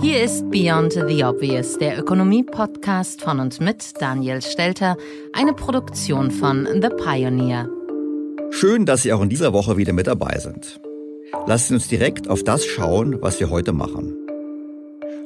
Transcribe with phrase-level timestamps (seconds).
[0.00, 4.96] Hier ist Beyond the Obvious, der Ökonomie-Podcast von und mit Daniel Stelter,
[5.32, 7.68] eine Produktion von The Pioneer.
[8.50, 10.80] Schön, dass Sie auch in dieser Woche wieder mit dabei sind.
[11.46, 14.16] Lassen Sie uns direkt auf das schauen, was wir heute machen.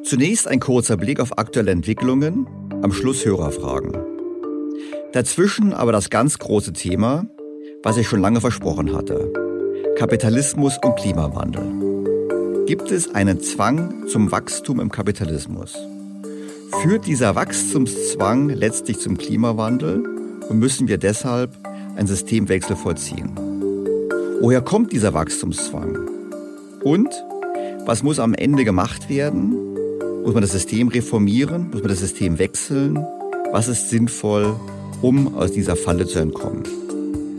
[0.03, 2.47] Zunächst ein kurzer Blick auf aktuelle Entwicklungen,
[2.83, 3.97] am Schluss Hörerfragen.
[5.13, 7.27] Dazwischen aber das ganz große Thema,
[7.83, 9.33] was ich schon lange versprochen hatte.
[9.97, 11.86] Kapitalismus und Klimawandel.
[12.67, 15.75] Gibt es einen Zwang zum Wachstum im Kapitalismus?
[16.83, 20.05] Führt dieser Wachstumszwang letztlich zum Klimawandel
[20.49, 21.53] und müssen wir deshalb
[21.95, 23.31] einen Systemwechsel vollziehen?
[24.41, 25.97] Woher kommt dieser Wachstumszwang?
[26.83, 27.09] Und
[27.85, 29.55] was muss am Ende gemacht werden?
[30.25, 31.71] Muss man das System reformieren?
[31.71, 32.99] Muss man das System wechseln?
[33.53, 34.59] Was ist sinnvoll,
[35.03, 36.65] um aus dieser Falle zu entkommen?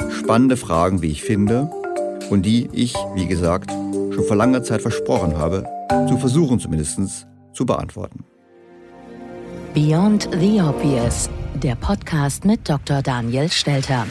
[0.10, 1.70] Spannende Fragen, wie ich finde,
[2.30, 3.72] und die ich, wie gesagt,
[4.18, 5.64] schon vor langer Zeit versprochen habe,
[6.10, 8.24] zu versuchen zumindest zu beantworten.
[9.74, 13.02] Beyond the Obvious, der Podcast mit Dr.
[13.04, 14.08] Daniel Stelter.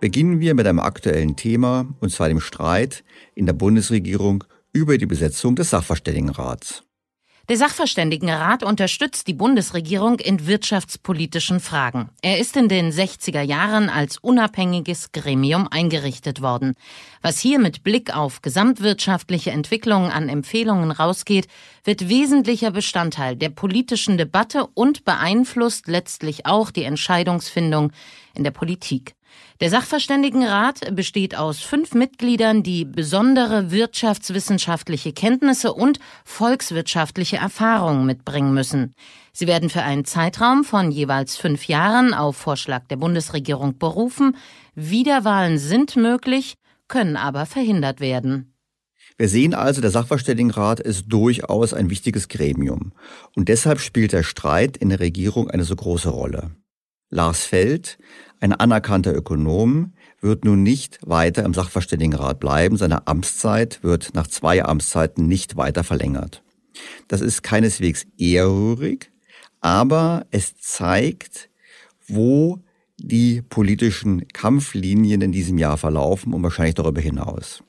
[0.00, 5.06] Beginnen wir mit einem aktuellen Thema, und zwar dem Streit in der Bundesregierung über die
[5.06, 6.84] Besetzung des Sachverständigenrats.
[7.50, 12.08] Der Sachverständigenrat unterstützt die Bundesregierung in wirtschaftspolitischen Fragen.
[12.22, 16.74] Er ist in den 60er Jahren als unabhängiges Gremium eingerichtet worden.
[17.22, 21.48] Was hier mit Blick auf gesamtwirtschaftliche Entwicklungen an Empfehlungen rausgeht,
[21.82, 27.90] wird wesentlicher Bestandteil der politischen Debatte und beeinflusst letztlich auch die Entscheidungsfindung
[28.36, 29.16] in der Politik.
[29.60, 38.94] Der Sachverständigenrat besteht aus fünf Mitgliedern, die besondere wirtschaftswissenschaftliche Kenntnisse und volkswirtschaftliche Erfahrungen mitbringen müssen.
[39.34, 44.34] Sie werden für einen Zeitraum von jeweils fünf Jahren auf Vorschlag der Bundesregierung berufen.
[44.74, 46.54] Wiederwahlen sind möglich,
[46.88, 48.54] können aber verhindert werden.
[49.18, 52.92] Wir sehen also, der Sachverständigenrat ist durchaus ein wichtiges Gremium.
[53.36, 56.52] Und deshalb spielt der Streit in der Regierung eine so große Rolle.
[57.12, 57.98] Lars Feld,
[58.40, 62.76] ein anerkannter Ökonom, wird nun nicht weiter im Sachverständigenrat bleiben.
[62.76, 66.42] Seine Amtszeit wird nach zwei Amtszeiten nicht weiter verlängert.
[67.08, 69.10] Das ist keineswegs ehrrührig,
[69.60, 71.50] aber es zeigt,
[72.06, 72.60] wo
[72.96, 77.62] die politischen Kampflinien in diesem Jahr verlaufen und wahrscheinlich darüber hinaus.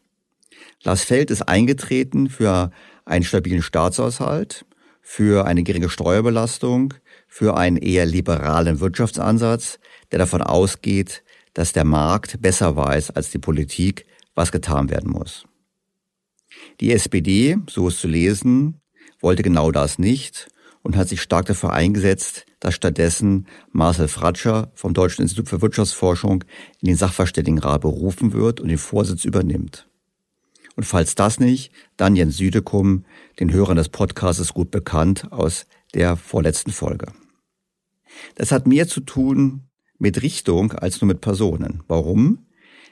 [0.84, 2.72] Lars Feld ist eingetreten für
[3.06, 4.66] einen stabilen Staatshaushalt,
[5.02, 6.94] für eine geringe Steuerbelastung,
[7.34, 9.80] für einen eher liberalen Wirtschaftsansatz,
[10.12, 11.24] der davon ausgeht,
[11.54, 14.06] dass der Markt besser weiß als die Politik,
[14.36, 15.46] was getan werden muss.
[16.82, 18.82] Die SPD, so ist zu lesen,
[19.22, 20.50] wollte genau das nicht
[20.84, 26.44] und hat sich stark dafür eingesetzt, dass stattdessen Marcel Fratscher vom Deutschen Institut für Wirtschaftsforschung
[26.82, 29.88] in den Sachverständigenrat berufen wird und den Vorsitz übernimmt.
[30.76, 33.06] Und falls das nicht, dann Jens Südekum,
[33.40, 37.14] den Hörern des Podcasts gut bekannt aus der vorletzten Folge.
[38.36, 39.64] Das hat mehr zu tun
[39.98, 41.84] mit Richtung als nur mit Personen.
[41.88, 42.46] Warum?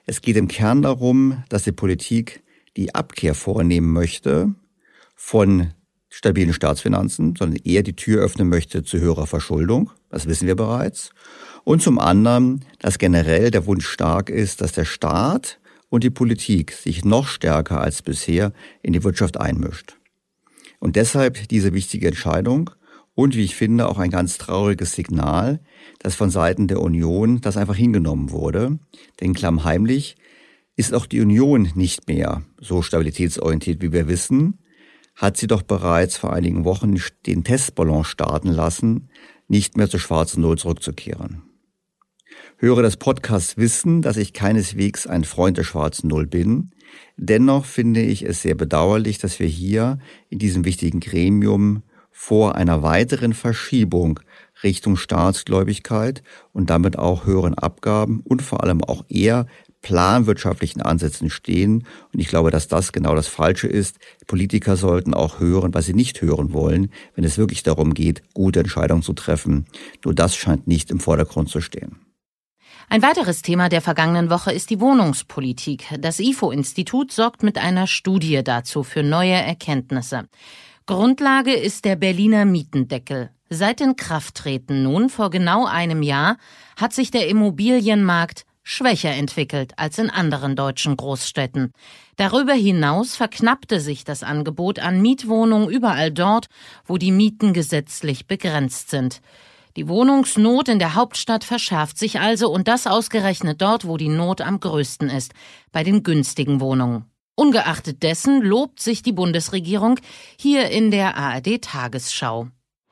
[0.06, 2.44] Es geht im Kern darum, dass die Politik
[2.78, 4.54] die Abkehr vornehmen möchte
[5.16, 5.74] von
[6.10, 9.92] stabilen Staatsfinanzen, sondern eher die Tür öffnen möchte zu höherer Verschuldung.
[10.10, 11.12] Das wissen wir bereits.
[11.64, 16.72] Und zum anderen, dass generell der Wunsch stark ist, dass der Staat und die Politik
[16.72, 19.98] sich noch stärker als bisher in die Wirtschaft einmischt.
[20.80, 22.72] Und deshalb diese wichtige Entscheidung
[23.20, 25.60] und wie ich finde auch ein ganz trauriges Signal,
[26.00, 28.80] dass von Seiten der Union das einfach hingenommen wurde.
[29.20, 30.16] Denn klammheimlich
[30.78, 34.60] ist auch die Union nicht mehr so stabilitätsorientiert, wie wir wissen,
[35.18, 36.96] hat sie doch bereits vor einigen Wochen
[37.26, 39.10] den Testballon starten lassen,
[39.50, 41.42] nicht mehr zur schwarzen Null zurückzukehren.
[42.56, 46.72] Höre des Podcasts wissen, dass ich keineswegs ein Freund der schwarzen Null bin.
[47.18, 50.00] Dennoch finde ich es sehr bedauerlich, dass wir hier
[50.30, 51.84] in diesem wichtigen Gremium
[52.22, 54.20] vor einer weiteren Verschiebung
[54.62, 56.22] Richtung Staatsgläubigkeit
[56.52, 59.48] und damit auch höheren Abgaben und vor allem auch eher
[59.82, 61.88] planwirtschaftlichen Ansätzen stehen.
[62.14, 64.00] Und ich glaube, dass das genau das Falsche ist.
[64.28, 68.60] Politiker sollten auch hören, was sie nicht hören wollen, wenn es wirklich darum geht, gute
[68.60, 69.66] Entscheidungen zu treffen.
[70.04, 72.02] Nur das scheint nicht im Vordergrund zu stehen.
[72.90, 75.86] Ein weiteres Thema der vergangenen Woche ist die Wohnungspolitik.
[76.00, 80.28] Das IFO-Institut sorgt mit einer Studie dazu für neue Erkenntnisse.
[80.90, 83.30] Grundlage ist der Berliner Mietendeckel.
[83.48, 86.38] Seit Inkrafttreten nun vor genau einem Jahr
[86.78, 91.74] hat sich der Immobilienmarkt schwächer entwickelt als in anderen deutschen Großstädten.
[92.16, 96.48] Darüber hinaus verknappte sich das Angebot an Mietwohnungen überall dort,
[96.88, 99.22] wo die Mieten gesetzlich begrenzt sind.
[99.76, 104.42] Die Wohnungsnot in der Hauptstadt verschärft sich also und das ausgerechnet dort, wo die Not
[104.42, 105.34] am größten ist,
[105.72, 107.06] bei den günstigen Wohnungen.
[107.40, 109.98] Ungeachtet dessen lobt sich die Bundesregierung
[110.38, 112.48] hier in der ARD Tagesschau.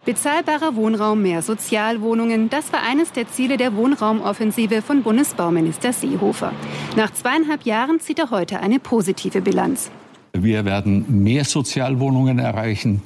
[0.05, 6.53] Bezahlbarer Wohnraum, mehr Sozialwohnungen, das war eines der Ziele der Wohnraumoffensive von Bundesbauminister Seehofer.
[6.95, 9.91] Nach zweieinhalb Jahren zieht er heute eine positive Bilanz.
[10.31, 13.01] Wir werden mehr Sozialwohnungen erreichen,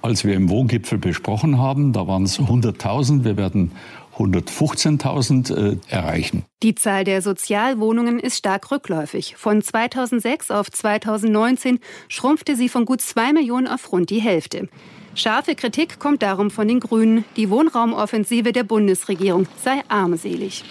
[0.00, 1.92] als wir im Wohngipfel besprochen haben.
[1.92, 3.24] Da waren es 100.000.
[3.24, 3.72] Wir werden
[4.16, 6.44] 115.000 äh, erreichen.
[6.62, 9.36] Die Zahl der Sozialwohnungen ist stark rückläufig.
[9.36, 14.68] Von 2006 auf 2019 schrumpfte sie von gut zwei Millionen auf rund die Hälfte.
[15.14, 17.24] Scharfe Kritik kommt darum von den Grünen.
[17.36, 20.64] Die Wohnraumoffensive der Bundesregierung sei armselig.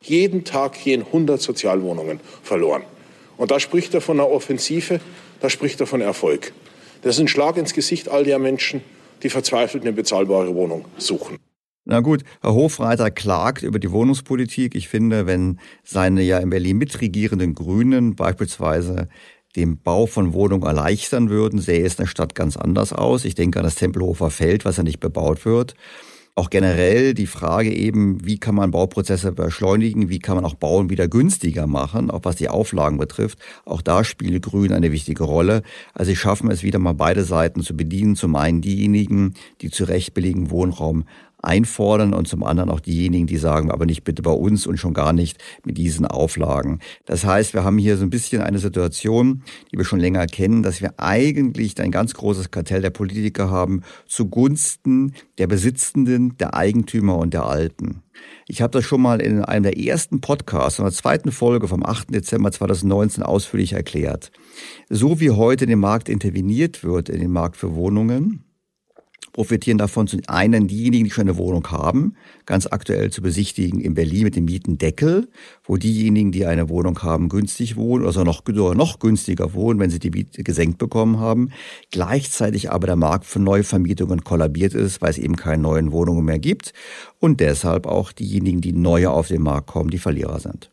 [0.00, 2.82] Jeden Tag gehen 100 Sozialwohnungen verloren.
[3.36, 5.00] Und da spricht er von einer Offensive,
[5.40, 6.52] da spricht er von Erfolg.
[7.02, 8.82] Das ist ein Schlag ins Gesicht all der Menschen,
[9.22, 11.38] die verzweifelt eine bezahlbare Wohnung suchen.
[11.84, 14.76] Na gut, Herr Hofreiter klagt über die Wohnungspolitik.
[14.76, 19.08] Ich finde, wenn seine ja in Berlin mitregierenden Grünen beispielsweise
[19.56, 23.24] den Bau von Wohnungen erleichtern würden, sähe es in der Stadt ganz anders aus.
[23.24, 25.74] Ich denke an das Tempelhofer Feld, was ja nicht bebaut wird.
[26.34, 30.88] Auch generell die Frage eben, wie kann man Bauprozesse beschleunigen, wie kann man auch Bauen
[30.88, 33.38] wieder günstiger machen, auch was die Auflagen betrifft.
[33.66, 35.62] Auch da spielt Grün eine wichtige Rolle.
[35.92, 38.16] Also sie schaffen es wieder mal beide Seiten zu bedienen.
[38.16, 41.04] Zum einen diejenigen, die zu Recht billigen Wohnraum
[41.42, 44.94] einfordern und zum anderen auch diejenigen, die sagen, aber nicht bitte bei uns und schon
[44.94, 46.78] gar nicht mit diesen Auflagen.
[47.04, 50.62] Das heißt, wir haben hier so ein bisschen eine Situation, die wir schon länger kennen,
[50.62, 57.18] dass wir eigentlich ein ganz großes Kartell der Politiker haben zugunsten der Besitzenden, der Eigentümer
[57.18, 58.02] und der Alten.
[58.46, 61.84] Ich habe das schon mal in einem der ersten Podcasts, in der zweiten Folge vom
[61.84, 62.14] 8.
[62.14, 64.30] Dezember 2019 ausführlich erklärt.
[64.88, 68.44] So wie heute in den Markt interveniert wird, in den Markt für Wohnungen,
[69.32, 72.14] profitieren davon zum einen diejenigen, die schon eine Wohnung haben,
[72.46, 75.28] ganz aktuell zu besichtigen in Berlin mit dem Mietendeckel,
[75.64, 79.98] wo diejenigen, die eine Wohnung haben, günstig wohnen oder noch, noch günstiger wohnen, wenn sie
[79.98, 81.50] die Miete gesenkt bekommen haben.
[81.90, 86.38] Gleichzeitig aber der Markt für Neuvermietungen kollabiert ist, weil es eben keine neuen Wohnungen mehr
[86.38, 86.72] gibt
[87.18, 90.70] und deshalb auch diejenigen, die neu auf den Markt kommen, die Verlierer sind.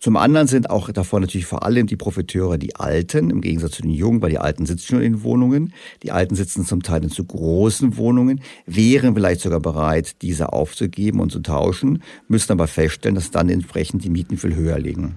[0.00, 3.82] Zum anderen sind auch davon natürlich vor allem die Profiteure die Alten, im Gegensatz zu
[3.82, 5.74] den Jungen, weil die Alten sitzen schon in Wohnungen.
[6.02, 11.20] Die Alten sitzen zum Teil in zu großen Wohnungen, wären vielleicht sogar bereit, diese aufzugeben
[11.20, 15.16] und zu tauschen, müssen aber feststellen, dass dann entsprechend die Mieten viel höher liegen.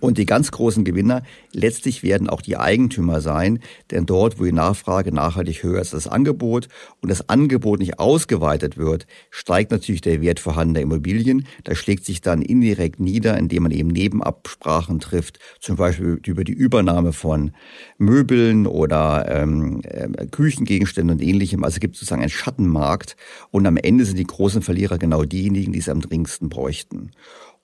[0.00, 4.52] Und die ganz großen Gewinner letztlich werden auch die Eigentümer sein, denn dort, wo die
[4.52, 6.68] Nachfrage nachhaltig höher ist als das Angebot
[7.00, 11.46] und das Angebot nicht ausgeweitet wird, steigt natürlich der Wert vorhandener Immobilien.
[11.64, 16.52] Das schlägt sich dann indirekt nieder, indem man eben Nebenabsprachen trifft, zum Beispiel über die
[16.52, 17.52] Übernahme von
[17.98, 21.62] Möbeln oder ähm, äh, Küchengegenständen und ähnlichem.
[21.62, 23.16] Also gibt es sozusagen einen Schattenmarkt
[23.50, 27.10] und am Ende sind die großen Verlierer genau diejenigen, die es am dringendsten bräuchten.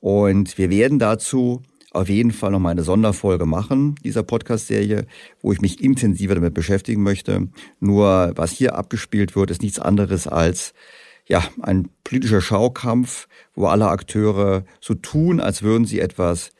[0.00, 1.62] Und wir werden dazu
[1.96, 5.06] auf jeden Fall noch mal eine Sonderfolge machen, dieser Podcast-Serie,
[5.40, 7.48] wo ich mich intensiver damit beschäftigen möchte.
[7.80, 10.74] Nur was hier abgespielt wird, ist nichts anderes als
[11.26, 16.50] ja, ein politischer Schaukampf, wo alle Akteure so tun, als würden sie etwas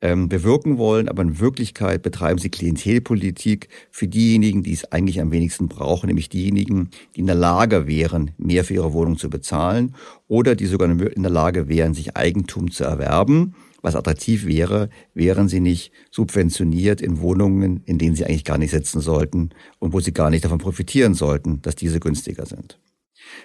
[0.00, 5.32] ähm, bewirken wollen, aber in Wirklichkeit betreiben sie Klientelpolitik für diejenigen, die es eigentlich am
[5.32, 9.94] wenigsten brauchen, nämlich diejenigen, die in der Lage wären, mehr für ihre Wohnung zu bezahlen
[10.28, 15.48] oder die sogar in der Lage wären, sich Eigentum zu erwerben was attraktiv wäre, wären
[15.48, 20.00] sie nicht subventioniert in Wohnungen, in denen sie eigentlich gar nicht sitzen sollten und wo
[20.00, 22.78] sie gar nicht davon profitieren sollten, dass diese günstiger sind.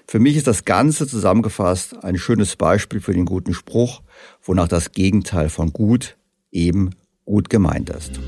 [0.06, 4.01] Für mich ist das Ganze zusammengefasst ein schönes Beispiel für den guten Spruch,
[4.44, 6.17] wonach das Gegenteil von gut
[6.51, 6.91] eben
[7.25, 8.20] gut gemeint ist.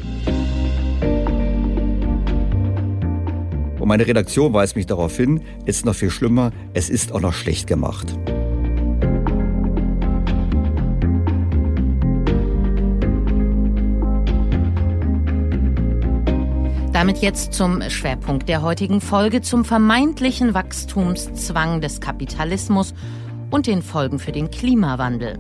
[3.79, 7.21] Und meine Redaktion weist mich darauf hin, es ist noch viel schlimmer, es ist auch
[7.21, 8.07] noch schlecht gemacht.
[16.99, 22.93] Damit jetzt zum Schwerpunkt der heutigen Folge, zum vermeintlichen Wachstumszwang des Kapitalismus
[23.51, 25.39] und den Folgen für den Klimawandel.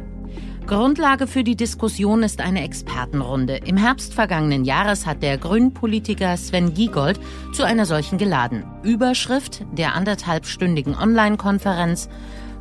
[0.67, 3.57] Grundlage für die Diskussion ist eine Expertenrunde.
[3.65, 7.19] Im Herbst vergangenen Jahres hat der Grünpolitiker Sven Giegold
[7.51, 8.63] zu einer solchen geladen.
[8.83, 12.07] Überschrift der anderthalbstündigen Online-Konferenz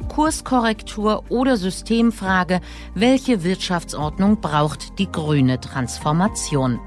[0.09, 2.61] Kurskorrektur oder Systemfrage,
[2.97, 6.81] welche Wirtschaftsordnung braucht die grüne Transformation?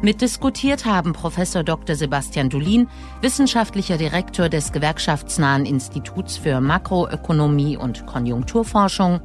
[0.00, 1.96] Mitdiskutiert haben Professor Dr.
[1.96, 2.86] Sebastian Dulin,
[3.20, 9.20] wissenschaftlicher Direktor des gewerkschaftsnahen Instituts für Makroökonomie und Konjunkturforschung,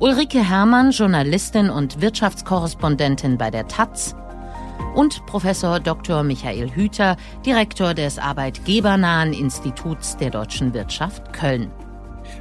[0.00, 4.14] Ulrike Herrmann, Journalistin und Wirtschaftskorrespondentin bei der Taz,
[4.94, 6.22] und Professor Dr.
[6.22, 7.16] Michael Hüter,
[7.46, 11.70] Direktor des Arbeitgebernahen Instituts der deutschen Wirtschaft Köln.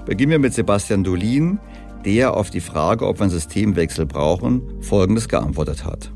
[0.05, 1.57] Beginnen wir mit Sebastian Dolin,
[2.03, 6.11] der auf die Frage, ob wir einen Systemwechsel brauchen, Folgendes geantwortet hat.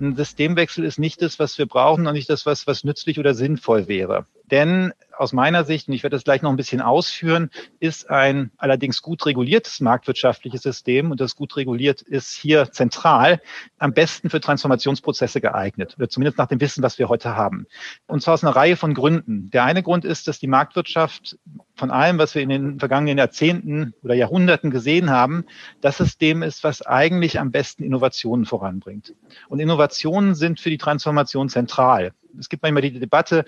[0.00, 3.34] Ein Systemwechsel ist nicht das, was wir brauchen und nicht das, was, was nützlich oder
[3.34, 4.26] sinnvoll wäre.
[4.50, 8.50] Denn aus meiner Sicht, und ich werde das gleich noch ein bisschen ausführen, ist ein
[8.56, 13.40] allerdings gut reguliertes marktwirtschaftliches System und das gut reguliert ist hier zentral
[13.78, 17.66] am besten für Transformationsprozesse geeignet oder zumindest nach dem Wissen, was wir heute haben.
[18.06, 19.50] Und zwar aus einer Reihe von Gründen.
[19.50, 21.38] Der eine Grund ist, dass die Marktwirtschaft
[21.74, 25.44] von allem, was wir in den vergangenen Jahrzehnten oder Jahrhunderten gesehen haben,
[25.80, 29.14] das System ist, was eigentlich am besten Innovationen voranbringt.
[29.48, 32.12] Und Innovationen sind für die Transformation zentral.
[32.38, 33.44] Es gibt manchmal die Debatte,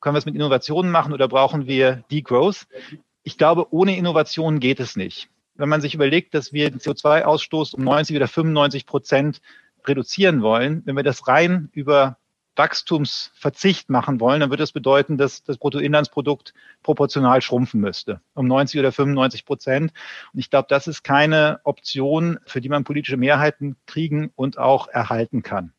[0.00, 2.66] können wir es mit Innovationen machen oder brauchen wir Degrowth?
[3.22, 5.28] Ich glaube, ohne Innovation geht es nicht.
[5.54, 9.40] Wenn man sich überlegt, dass wir den CO2-Ausstoß um 90 oder 95 Prozent
[9.84, 12.16] reduzieren wollen, wenn wir das rein über
[12.58, 18.80] Wachstumsverzicht machen wollen, dann würde das bedeuten, dass das Bruttoinlandsprodukt proportional schrumpfen müsste, um 90
[18.80, 19.92] oder 95 Prozent.
[20.32, 24.88] Und ich glaube, das ist keine Option, für die man politische Mehrheiten kriegen und auch
[24.88, 25.72] erhalten kann.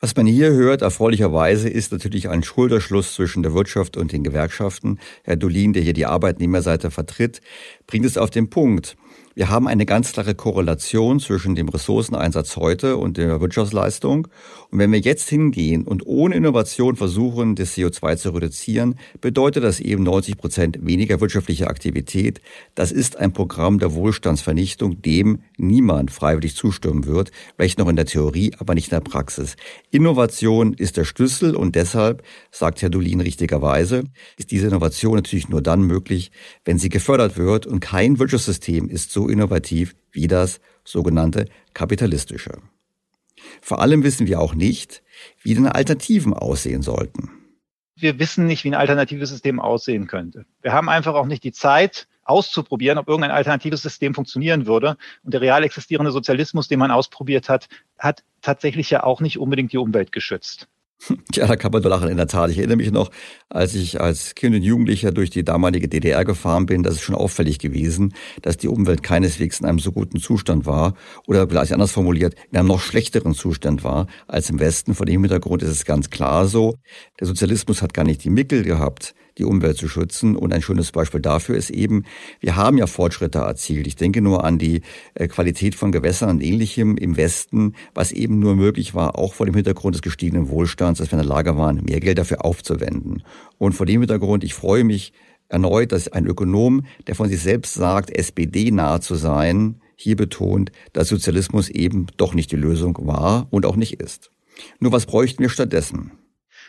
[0.00, 4.98] Was man hier hört, erfreulicherweise, ist natürlich ein Schulterschluss zwischen der Wirtschaft und den Gewerkschaften.
[5.22, 7.40] Herr Dolin, der hier die Arbeitnehmerseite vertritt,
[7.86, 8.96] bringt es auf den Punkt.
[9.36, 14.28] Wir haben eine ganz klare Korrelation zwischen dem Ressourceneinsatz heute und der Wirtschaftsleistung.
[14.70, 19.80] Und wenn wir jetzt hingehen und ohne Innovation versuchen, das CO2 zu reduzieren, bedeutet das
[19.80, 22.40] eben 90 Prozent weniger wirtschaftliche Aktivität.
[22.76, 28.06] Das ist ein Programm der Wohlstandsvernichtung, dem niemand freiwillig zustimmen wird, vielleicht noch in der
[28.06, 29.56] Theorie, aber nicht in der Praxis.
[29.90, 32.22] Innovation ist der Schlüssel und deshalb,
[32.52, 34.04] sagt Herr Dolin richtigerweise,
[34.36, 36.30] ist diese Innovation natürlich nur dann möglich,
[36.64, 42.58] wenn sie gefördert wird und kein Wirtschaftssystem ist so innovativ wie das sogenannte kapitalistische.
[43.60, 45.02] Vor allem wissen wir auch nicht,
[45.42, 47.30] wie denn Alternativen aussehen sollten.
[47.96, 50.46] Wir wissen nicht, wie ein alternatives System aussehen könnte.
[50.62, 54.96] Wir haben einfach auch nicht die Zeit, auszuprobieren, ob irgendein alternatives System funktionieren würde.
[55.22, 59.72] Und der real existierende Sozialismus, den man ausprobiert hat, hat tatsächlich ja auch nicht unbedingt
[59.72, 60.68] die Umwelt geschützt.
[61.34, 62.50] Ja, da kann man nur lachen, in der Tat.
[62.50, 63.10] Ich erinnere mich noch,
[63.48, 67.14] als ich als Kind und Jugendlicher durch die damalige DDR gefahren bin, das ist schon
[67.14, 70.94] auffällig gewesen, dass die Umwelt keineswegs in einem so guten Zustand war
[71.26, 74.94] oder vielleicht anders formuliert, in einem noch schlechteren Zustand war als im Westen.
[74.94, 76.76] Vor dem Hintergrund ist es ganz klar so,
[77.20, 80.36] der Sozialismus hat gar nicht die Mittel gehabt, die Umwelt zu schützen.
[80.36, 82.04] Und ein schönes Beispiel dafür ist eben,
[82.40, 83.86] wir haben ja Fortschritte erzielt.
[83.86, 84.82] Ich denke nur an die
[85.14, 89.46] äh, Qualität von Gewässern und ähnlichem im Westen, was eben nur möglich war, auch vor
[89.46, 93.22] dem Hintergrund des gestiegenen Wohlstands, dass wir in der Lage waren, mehr Geld dafür aufzuwenden.
[93.58, 95.12] Und vor dem Hintergrund, ich freue mich
[95.48, 100.72] erneut, dass ein Ökonom, der von sich selbst sagt, SPD nahe zu sein, hier betont,
[100.92, 104.30] dass Sozialismus eben doch nicht die Lösung war und auch nicht ist.
[104.80, 106.12] Nur was bräuchten wir stattdessen?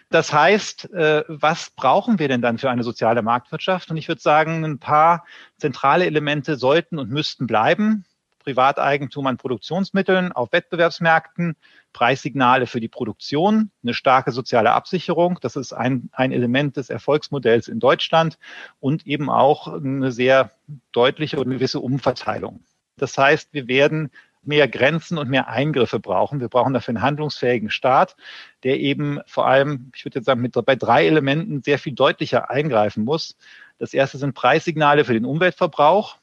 [0.09, 3.89] Das heißt, äh, was brauchen wir denn dann für eine soziale Marktwirtschaft?
[3.89, 5.25] Und ich würde sagen, ein paar
[5.57, 8.05] zentrale Elemente sollten und müssten bleiben.
[8.45, 11.55] Privateigentum an Produktionsmitteln auf Wettbewerbsmärkten,
[11.93, 15.39] Preissignale für die Produktion, eine starke soziale Absicherung.
[15.41, 18.37] Das ist ein, ein Element des Erfolgsmodells in Deutschland
[18.79, 20.51] und eben auch eine sehr
[20.91, 22.63] deutliche und gewisse Umverteilung.
[22.97, 24.11] Das heißt, wir werden
[24.47, 26.39] mehr Grenzen und mehr Eingriffe brauchen.
[26.39, 28.15] Wir brauchen dafür einen handlungsfähigen Staat,
[28.63, 32.49] der eben vor allem, ich würde jetzt sagen, mit, bei drei Elementen sehr viel deutlicher
[32.49, 33.37] eingreifen muss.
[33.77, 36.17] Das erste sind Preissignale für den Umweltverbrauch.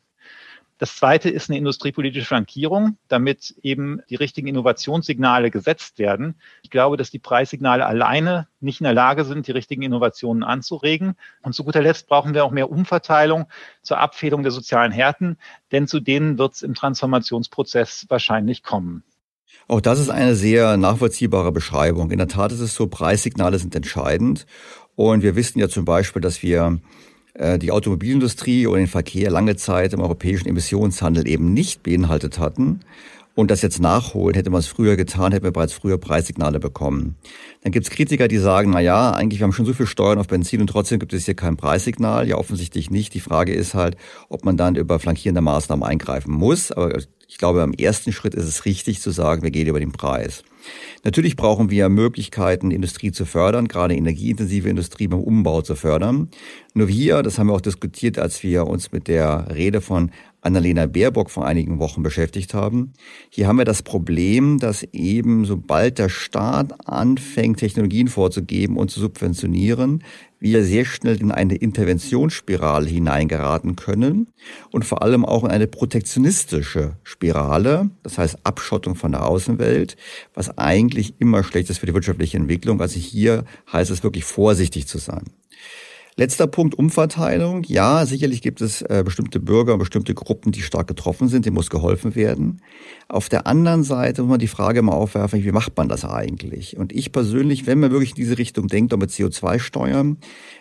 [0.82, 6.34] Das zweite ist eine industriepolitische Flankierung, damit eben die richtigen Innovationssignale gesetzt werden.
[6.62, 11.14] Ich glaube, dass die Preissignale alleine nicht in der Lage sind, die richtigen Innovationen anzuregen.
[11.42, 13.46] Und zu guter Letzt brauchen wir auch mehr Umverteilung
[13.82, 15.36] zur Abfederung der sozialen Härten,
[15.70, 19.04] denn zu denen wird es im Transformationsprozess wahrscheinlich kommen.
[19.68, 22.10] Auch das ist eine sehr nachvollziehbare Beschreibung.
[22.10, 24.46] In der Tat ist es so, Preissignale sind entscheidend.
[24.96, 26.80] Und wir wissen ja zum Beispiel, dass wir
[27.34, 32.80] die Automobilindustrie und den Verkehr lange Zeit im europäischen Emissionshandel eben nicht beinhaltet hatten
[33.34, 37.16] und das jetzt nachholen, hätte man es früher getan, hätten wir bereits früher Preissignale bekommen.
[37.62, 40.18] Dann gibt es Kritiker, die sagen, na ja, eigentlich wir haben schon so viel Steuern
[40.18, 42.28] auf Benzin und trotzdem gibt es hier kein Preissignal.
[42.28, 43.14] Ja, offensichtlich nicht.
[43.14, 43.96] Die Frage ist halt,
[44.28, 46.72] ob man dann über flankierende Maßnahmen eingreifen muss.
[46.72, 49.92] Aber ich glaube, am ersten Schritt ist es richtig zu sagen, wir gehen über den
[49.92, 50.42] Preis.
[51.02, 56.28] Natürlich brauchen wir Möglichkeiten, Industrie zu fördern, gerade energieintensive Industrie beim Umbau zu fördern.
[56.74, 60.10] Nur hier, das haben wir auch diskutiert, als wir uns mit der Rede von
[60.42, 62.92] Annalena Baerbock vor einigen Wochen beschäftigt haben.
[63.30, 69.00] Hier haben wir das Problem, dass eben sobald der Staat anfängt, Technologien vorzugeben und zu
[69.00, 70.02] subventionieren,
[70.40, 74.26] wir sehr schnell in eine Interventionsspirale hineingeraten können
[74.72, 79.96] und vor allem auch in eine protektionistische Spirale, das heißt Abschottung von der Außenwelt,
[80.35, 82.81] was eigentlich immer schlecht ist für die wirtschaftliche Entwicklung.
[82.81, 85.22] Also hier heißt es wirklich vorsichtig zu sein.
[86.14, 87.64] Letzter Punkt, Umverteilung.
[87.64, 91.70] Ja, sicherlich gibt es äh, bestimmte Bürger, bestimmte Gruppen, die stark getroffen sind, denen muss
[91.70, 92.61] geholfen werden.
[93.09, 96.77] Auf der anderen Seite muss man die Frage mal aufwerfen, wie macht man das eigentlich?
[96.77, 100.18] Und ich persönlich, wenn man wirklich in diese Richtung denkt, auch mit CO2-Steuern,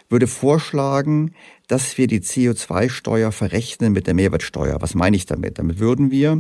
[0.08, 1.34] würde vorschlagen,
[1.68, 4.78] dass wir die CO2-Steuer verrechnen mit der Mehrwertsteuer.
[4.80, 5.60] Was meine ich damit?
[5.60, 6.38] Damit würden wir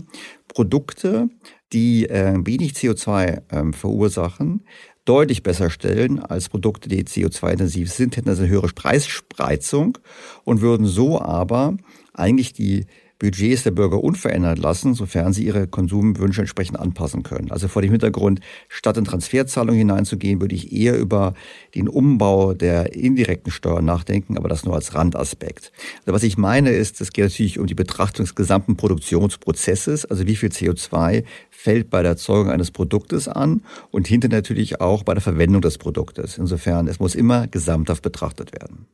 [0.48, 1.30] Produkte,
[1.74, 4.66] die äh, wenig CO2 äh, verursachen,
[5.06, 9.98] deutlich besser stellen als Produkte, die CO2-intensiv sind, hätten also eine höhere Preisspreizung
[10.44, 11.76] und würden so aber
[12.14, 12.86] eigentlich die
[13.22, 17.52] Budgets der Bürger unverändert lassen, sofern sie ihre Konsumwünsche entsprechend anpassen können.
[17.52, 21.36] Also vor dem Hintergrund, statt in Transferzahlungen hineinzugehen, würde ich eher über
[21.76, 25.72] den Umbau der indirekten Steuern nachdenken, aber das nur als Randaspekt.
[26.00, 30.26] Also was ich meine ist, es geht natürlich um die Betrachtung des gesamten Produktionsprozesses, also
[30.26, 35.14] wie viel CO2 fällt bei der Erzeugung eines Produktes an und hinter natürlich auch bei
[35.14, 36.40] der Verwendung des Produktes.
[36.40, 38.88] Insofern, es muss immer gesamthaft betrachtet werden.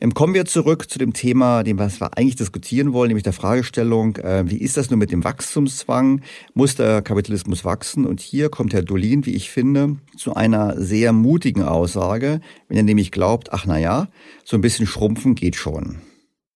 [0.00, 3.34] Ähm, kommen wir zurück zu dem Thema, dem was wir eigentlich diskutieren wollen, nämlich der
[3.34, 6.22] Fragestellung, äh, wie ist das nun mit dem Wachstumszwang?
[6.54, 8.06] Muss der Kapitalismus wachsen?
[8.06, 12.82] Und hier kommt Herr Dolin, wie ich finde, zu einer sehr mutigen Aussage, wenn er
[12.82, 14.08] nämlich glaubt, ach na ja,
[14.44, 16.00] so ein bisschen schrumpfen geht schon.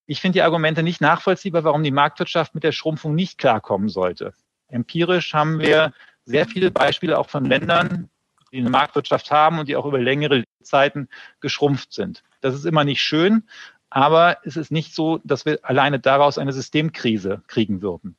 [0.07, 4.35] Ich finde die Argumente nicht nachvollziehbar, warum die Marktwirtschaft mit der Schrumpfung nicht klarkommen sollte.
[4.68, 5.92] Empirisch haben wir
[6.24, 8.09] sehr viele Beispiele auch von Ländern,
[8.54, 11.08] die eine Marktwirtschaft haben und die auch über längere Zeiten
[11.40, 12.22] geschrumpft sind.
[12.40, 13.44] Das ist immer nicht schön,
[13.90, 18.16] aber es ist nicht so, dass wir alleine daraus eine Systemkrise kriegen würden.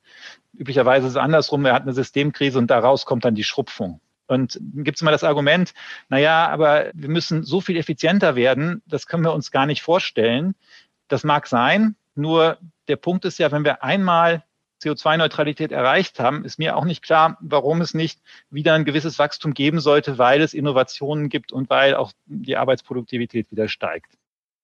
[0.53, 4.01] Üblicherweise ist es andersrum, wir hatten eine Systemkrise und daraus kommt dann die Schrumpfung.
[4.27, 5.73] Und gibt es immer das Argument,
[6.09, 9.83] na ja, aber wir müssen so viel effizienter werden, das können wir uns gar nicht
[9.83, 10.55] vorstellen.
[11.07, 14.43] Das mag sein, nur der Punkt ist ja, wenn wir einmal
[14.85, 18.19] CO2-Neutralität erreicht haben, ist mir auch nicht klar, warum es nicht
[18.49, 23.51] wieder ein gewisses Wachstum geben sollte, weil es Innovationen gibt und weil auch die Arbeitsproduktivität
[23.51, 24.15] wieder steigt.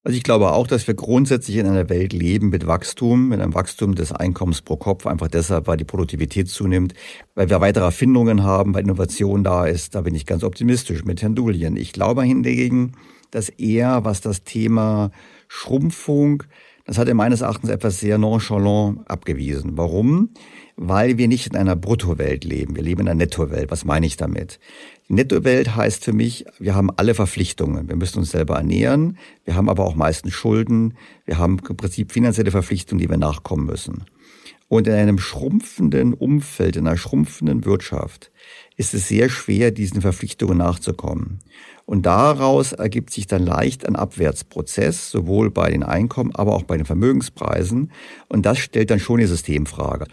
[0.04, 3.54] Also ich glaube auch, dass wir grundsätzlich in einer Welt leben mit Wachstum, mit einem
[3.54, 6.96] Wachstum des Einkommens pro Kopf, einfach deshalb, weil die Produktivität zunimmt,
[7.36, 9.94] weil wir weitere Erfindungen haben, weil Innovation da ist.
[9.94, 11.78] Da bin ich ganz optimistisch mit Herrn Dulien.
[11.78, 12.94] Ich glaube hingegen,
[13.30, 15.12] dass er, was das Thema
[15.48, 16.44] Schrumpfung
[16.92, 19.78] Das hat er meines Erachtens etwas sehr nonchalant abgewiesen.
[19.78, 20.32] Warum?
[20.76, 22.76] Weil wir nicht in einer Bruttowelt leben.
[22.76, 23.72] Wir leben in einer Nettowelt.
[23.72, 24.60] Was meine ich damit?
[25.08, 27.88] Die Nettowelt heißt für mich, wir haben alle Verpflichtungen.
[27.88, 29.18] Wir müssen uns selber ernähren.
[29.46, 30.96] Wir haben aber auch meistens Schulden.
[31.24, 34.04] Wir haben im Prinzip finanzielle Verpflichtungen, die wir nachkommen müssen.
[34.68, 38.32] Und in einem schrumpfenden Umfeld, in einer schrumpfenden Wirtschaft
[38.76, 41.40] ist es sehr schwer, diesen Verpflichtungen nachzukommen.
[41.86, 46.78] Und daraus ergibt sich dann leicht ein Abwärtsprozess, sowohl bei den Einkommen, aber auch bei
[46.78, 47.92] den Vermögenspreisen.
[48.30, 50.06] Und das stellt dann schon die Systemfrage.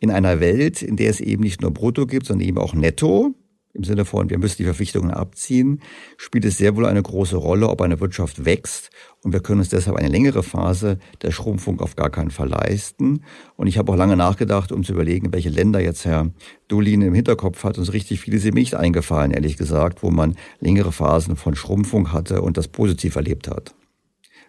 [0.00, 3.34] In einer Welt, in der es eben nicht nur Brutto gibt, sondern eben auch Netto,
[3.76, 5.80] im Sinne von, wir müssen die Verpflichtungen abziehen,
[6.16, 8.90] spielt es sehr wohl eine große Rolle, ob eine Wirtschaft wächst.
[9.22, 13.24] Und wir können uns deshalb eine längere Phase der Schrumpfung auf gar keinen Fall leisten.
[13.56, 16.30] Und ich habe auch lange nachgedacht, um zu überlegen, welche Länder jetzt Herr
[16.68, 17.78] Dolin im Hinterkopf hat.
[17.78, 21.54] Und so richtig viele sind mir nicht eingefallen, ehrlich gesagt, wo man längere Phasen von
[21.54, 23.74] Schrumpfung hatte und das positiv erlebt hat.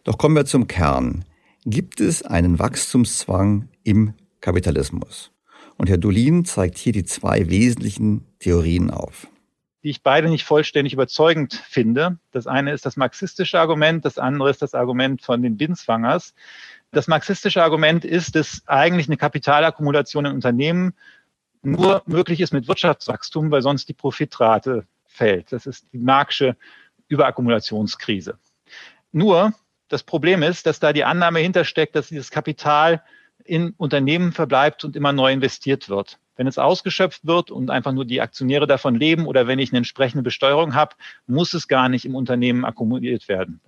[0.03, 1.25] Doch kommen wir zum Kern.
[1.65, 5.31] Gibt es einen Wachstumszwang im Kapitalismus?
[5.77, 9.27] Und Herr Dolin zeigt hier die zwei wesentlichen Theorien auf
[9.87, 12.17] die ich beide nicht vollständig überzeugend finde.
[12.31, 16.33] Das eine ist das marxistische Argument, das andere ist das Argument von den Binswangers.
[16.91, 20.93] Das marxistische Argument ist, dass eigentlich eine Kapitalakkumulation in Unternehmen
[21.61, 25.53] nur möglich ist mit Wirtschaftswachstum, weil sonst die Profitrate fällt.
[25.53, 26.57] Das ist die marxische
[27.07, 28.37] Überakkumulationskrise.
[29.13, 29.53] Nur
[29.87, 33.03] das Problem ist, dass da die Annahme hintersteckt, dass dieses Kapital
[33.47, 36.19] in Unternehmen verbleibt und immer neu investiert wird.
[36.35, 39.79] Wenn es ausgeschöpft wird und einfach nur die Aktionäre davon leben oder wenn ich eine
[39.79, 43.59] entsprechende Besteuerung habe, muss es gar nicht im Unternehmen akkumuliert werden.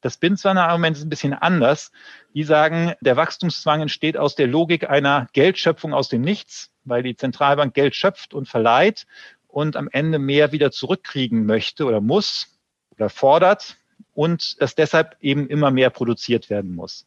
[0.00, 1.92] Das Binzwanger Argument ist ein bisschen anders.
[2.32, 7.16] Die sagen, der Wachstumszwang entsteht aus der Logik einer Geldschöpfung aus dem Nichts, weil die
[7.16, 9.06] Zentralbank Geld schöpft und verleiht
[9.46, 12.58] und am Ende mehr wieder zurückkriegen möchte oder muss
[12.96, 13.76] oder fordert
[14.14, 17.06] und dass deshalb eben immer mehr produziert werden muss.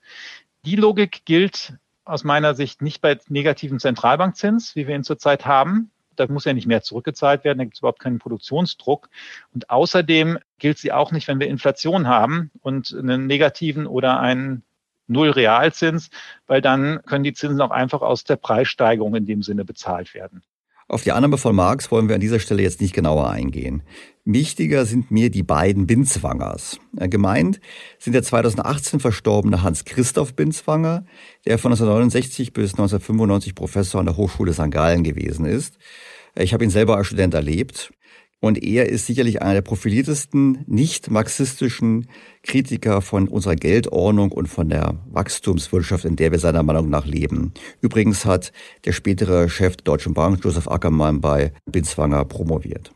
[0.63, 1.73] Die Logik gilt
[2.07, 5.91] aus meiner Sicht nicht bei negativem Zentralbankzins, wie wir ihn zurzeit haben.
[6.15, 9.09] Da muss ja nicht mehr zurückgezahlt werden, da gibt es überhaupt keinen Produktionsdruck.
[9.53, 14.63] Und außerdem gilt sie auch nicht, wenn wir Inflation haben und einen negativen oder einen
[15.07, 16.09] Null-Realzins,
[16.47, 20.43] weil dann können die Zinsen auch einfach aus der Preissteigerung in dem Sinne bezahlt werden.
[20.89, 23.83] Auf die Annahme von Marx wollen wir an dieser Stelle jetzt nicht genauer eingehen.
[24.23, 26.79] Wichtiger sind mir die beiden Binzwangers.
[26.93, 27.59] Gemeint
[27.99, 31.05] sind der 2018 verstorbene Hans-Christoph Binzwanger,
[31.45, 34.71] der von 1969 bis 1995 Professor an der Hochschule St.
[34.71, 35.77] Gallen gewesen ist.
[36.35, 37.91] Ich habe ihn selber als Student erlebt.
[38.39, 42.07] Und er ist sicherlich einer der profiliertesten nicht-marxistischen
[42.43, 47.53] Kritiker von unserer Geldordnung und von der Wachstumswirtschaft, in der wir seiner Meinung nach leben.
[47.81, 48.51] Übrigens hat
[48.85, 52.91] der spätere Chef der Deutschen Bank, Josef Ackermann, bei Binzwanger promoviert.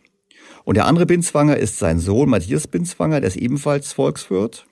[0.64, 4.68] Und der andere Binzwanger ist sein Sohn Matthias Binzwanger, der ist ebenfalls Volkswirt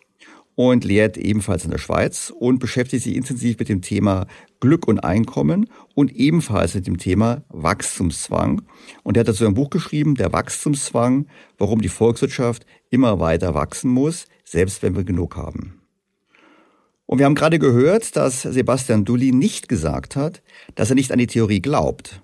[0.60, 4.28] und lehrt ebenfalls in der Schweiz und beschäftigt sich intensiv mit dem Thema
[4.60, 8.64] Glück und Einkommen und ebenfalls mit dem Thema Wachstumszwang.
[9.04, 13.90] Und er hat dazu ein Buch geschrieben, der Wachstumszwang, warum die Volkswirtschaft immer weiter wachsen
[13.90, 15.80] muss, selbst wenn wir genug haben.
[17.06, 20.44] Und wir haben gerade gehört, dass Sebastian Dulli nicht gesagt hat,
[20.76, 22.22] dass er nicht an die Theorie glaubt,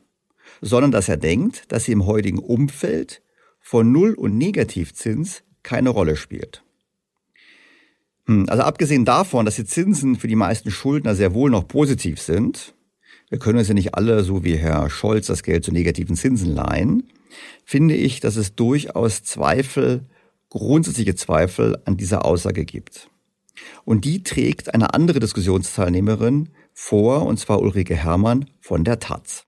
[0.60, 3.22] sondern dass er denkt, dass sie im heutigen Umfeld
[3.62, 6.65] von Null- und Negativzins keine Rolle spielt.
[8.28, 12.22] Hm, also abgesehen davon, dass die Zinsen für die meisten Schuldner sehr wohl noch positiv
[12.22, 12.74] sind,
[13.30, 16.54] wir können uns ja nicht alle, so wie Herr Scholz, das Geld zu negativen Zinsen
[16.54, 17.10] leihen,
[17.66, 20.06] finde ich, dass es durchaus Zweifel,
[20.50, 23.10] grundsätzliche Zweifel an dieser Aussage gibt.
[23.84, 29.46] Und die trägt eine andere Diskussionsteilnehmerin vor, und zwar Ulrike Herrmann von der Taz.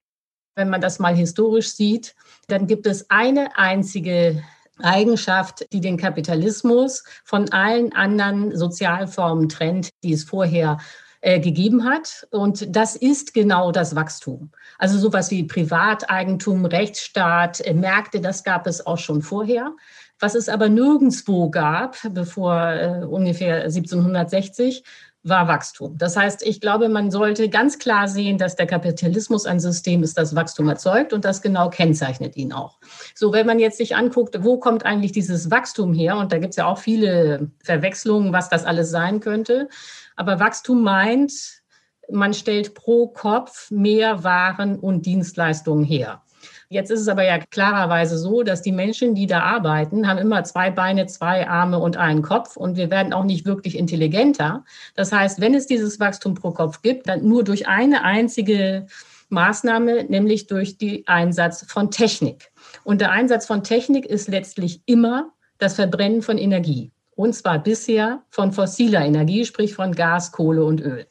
[0.56, 2.16] Wenn man das mal historisch sieht,
[2.48, 4.44] dann gibt es eine einzige
[4.82, 10.78] Eigenschaft, die den Kapitalismus von allen anderen Sozialformen trennt, die es vorher
[11.22, 12.28] äh, gegeben hat.
[12.32, 14.52] Und das ist genau das Wachstum.
[14.78, 19.76] Also sowas wie Privateigentum, Rechtsstaat, äh, Märkte, das gab es auch schon vorher.
[20.20, 24.84] Was es aber nirgendwo gab, bevor äh, ungefähr 1760,
[25.30, 25.98] war Wachstum.
[25.98, 30.18] Das heißt, ich glaube, man sollte ganz klar sehen, dass der Kapitalismus ein System ist,
[30.18, 32.80] das Wachstum erzeugt und das genau kennzeichnet ihn auch.
[33.16, 36.18] So, wenn man jetzt sich anguckt, wo kommt eigentlich dieses Wachstum her?
[36.18, 39.70] Und da gibt es ja auch viele Verwechslungen, was das alles sein könnte.
[40.16, 41.62] Aber Wachstum meint,
[42.10, 46.22] man stellt pro Kopf mehr Waren und Dienstleistungen her.
[46.70, 50.44] Jetzt ist es aber ja klarerweise so, dass die Menschen, die da arbeiten, haben immer
[50.44, 54.66] zwei Beine, zwei Arme und einen Kopf und wir werden auch nicht wirklich intelligenter.
[54.96, 58.88] Das heißt, wenn es dieses Wachstum pro Kopf gibt, dann nur durch eine einzige
[59.30, 62.52] Maßnahme, nämlich durch den Einsatz von Technik.
[62.84, 66.92] Und der Einsatz von Technik ist letztlich immer das Verbrennen von Energie.
[67.16, 71.08] Und zwar bisher von fossiler Energie, sprich von Gas, Kohle und Öl.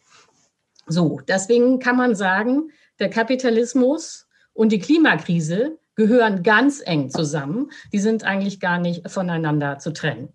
[0.86, 4.25] So, deswegen kann man sagen, der Kapitalismus
[4.56, 7.70] und die Klimakrise gehören ganz eng zusammen.
[7.92, 10.28] Die sind eigentlich gar nicht voneinander zu trennen.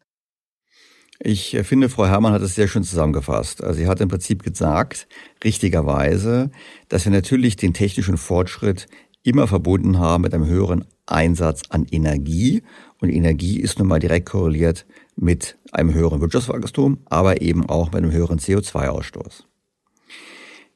[1.23, 3.63] Ich finde, Frau Herrmann hat es sehr schön zusammengefasst.
[3.63, 5.07] Also sie hat im Prinzip gesagt,
[5.43, 6.49] richtigerweise,
[6.89, 8.87] dass wir natürlich den technischen Fortschritt
[9.21, 12.63] immer verbunden haben mit einem höheren Einsatz an Energie.
[12.99, 17.97] Und Energie ist nun mal direkt korreliert mit einem höheren Wirtschaftswachstum, aber eben auch mit
[17.97, 19.43] einem höheren CO2-Ausstoß.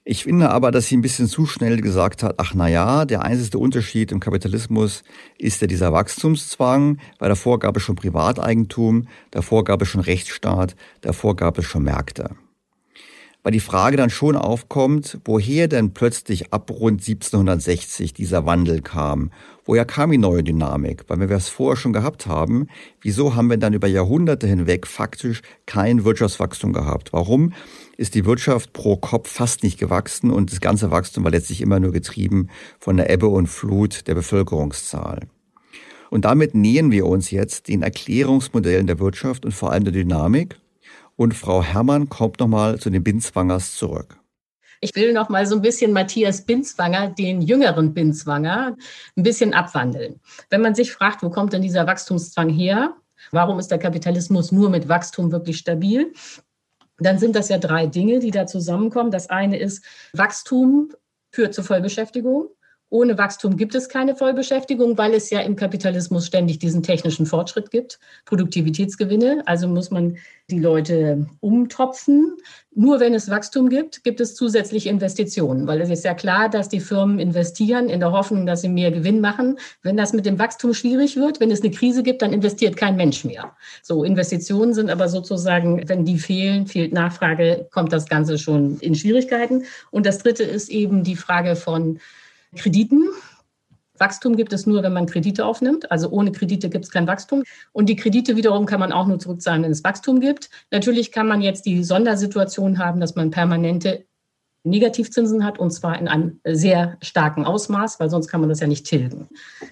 [0.08, 3.24] Ich finde aber, dass sie ein bisschen zu schnell gesagt hat, ach na ja, der
[3.24, 5.04] einzige Unterschied im Kapitalismus
[5.40, 10.76] ist ja dieser Wachstumszwang, weil davor gab es schon Privateigentum, davor gab es schon Rechtsstaat,
[11.02, 12.36] davor gab es schon Märkte
[13.46, 19.30] weil die Frage dann schon aufkommt, woher denn plötzlich ab rund 1760 dieser Wandel kam.
[19.66, 21.04] Woher kam die neue Dynamik?
[21.08, 22.66] Weil wenn wir es vorher schon gehabt haben,
[23.02, 27.14] wieso haben wir dann über Jahrhunderte hinweg faktisch kein Wirtschaftswachstum gehabt?
[27.14, 27.54] Warum
[27.98, 31.80] ist die Wirtschaft pro Kopf fast nicht gewachsen und das ganze Wachstum war letztlich immer
[31.80, 35.20] nur getrieben von der Ebbe und Flut der Bevölkerungszahl?
[36.10, 40.58] Und damit nähern wir uns jetzt den Erklärungsmodellen der Wirtschaft und vor allem der Dynamik
[41.16, 44.18] und Frau Herrmann kommt nochmal zu den Binswangers zurück.
[44.82, 48.76] Ich will noch mal so ein bisschen Matthias Binswanger, den jüngeren Binswanger,
[49.16, 50.20] ein bisschen abwandeln.
[50.50, 52.96] Wenn man sich fragt, wo kommt denn dieser Wachstumszwang her?
[53.32, 56.14] Warum ist der Kapitalismus nur mit Wachstum wirklich stabil?
[56.98, 59.12] Dann sind das ja drei Dinge, die da zusammenkommen.
[59.12, 60.92] Das eine ist, Wachstum
[61.32, 62.50] führt zur Vollbeschäftigung.
[62.90, 67.72] Ohne Wachstum gibt es keine Vollbeschäftigung, weil es ja im Kapitalismus ständig diesen technischen Fortschritt
[67.72, 69.42] gibt, Produktivitätsgewinne.
[69.46, 70.18] Also muss man
[70.52, 72.38] die Leute umtopfen.
[72.76, 76.70] Nur wenn es Wachstum gibt, gibt es zusätzliche Investitionen, weil es ist ja klar, dass
[76.70, 79.58] die Firmen investieren in der Hoffnung, dass sie mehr Gewinn machen.
[79.82, 82.98] Wenn das mit dem Wachstum schwierig wird, wenn es eine Krise gibt, dann investiert kein
[82.98, 83.56] Mensch mehr.
[83.82, 88.94] So, Investitionen sind aber sozusagen, wenn die fehlen, fehlt Nachfrage, kommt das Ganze schon in
[88.94, 89.64] Schwierigkeiten.
[89.90, 92.00] Und das dritte ist eben die Frage von
[92.56, 93.10] Krediten.
[93.98, 95.90] Wachstum gibt es nur, wenn man Kredite aufnimmt.
[95.92, 97.44] Also ohne Kredite gibt es kein Wachstum.
[97.72, 100.50] Und die Kredite wiederum kann man auch nur zurückzahlen, wenn es Wachstum gibt.
[100.72, 104.06] Natürlich kann man jetzt die Sondersituation haben, dass man permanente
[104.66, 108.68] Negativzinsen hat und zwar in einem sehr starken Ausmaß, weil sonst kann man das ja
[108.68, 109.30] nicht tilgen.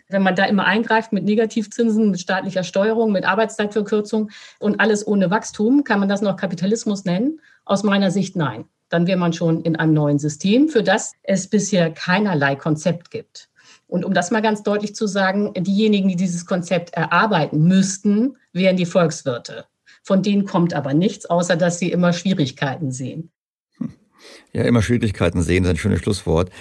[0.08, 5.32] Wenn man da immer eingreift mit Negativzinsen, mit staatlicher Steuerung, mit Arbeitszeitverkürzung und alles ohne
[5.32, 7.40] Wachstum, kann man das noch Kapitalismus nennen?
[7.66, 11.48] Aus meiner Sicht nein dann wäre man schon in einem neuen System, für das es
[11.48, 13.50] bisher keinerlei Konzept gibt.
[13.88, 18.78] Und um das mal ganz deutlich zu sagen, diejenigen, die dieses Konzept erarbeiten müssten, wären
[18.78, 19.66] die Volkswirte.
[20.04, 23.32] Von denen kommt aber nichts, außer dass sie immer Schwierigkeiten sehen.
[24.54, 26.52] Ja, immer Schwierigkeiten sehen, ist ein schönes Schlusswort.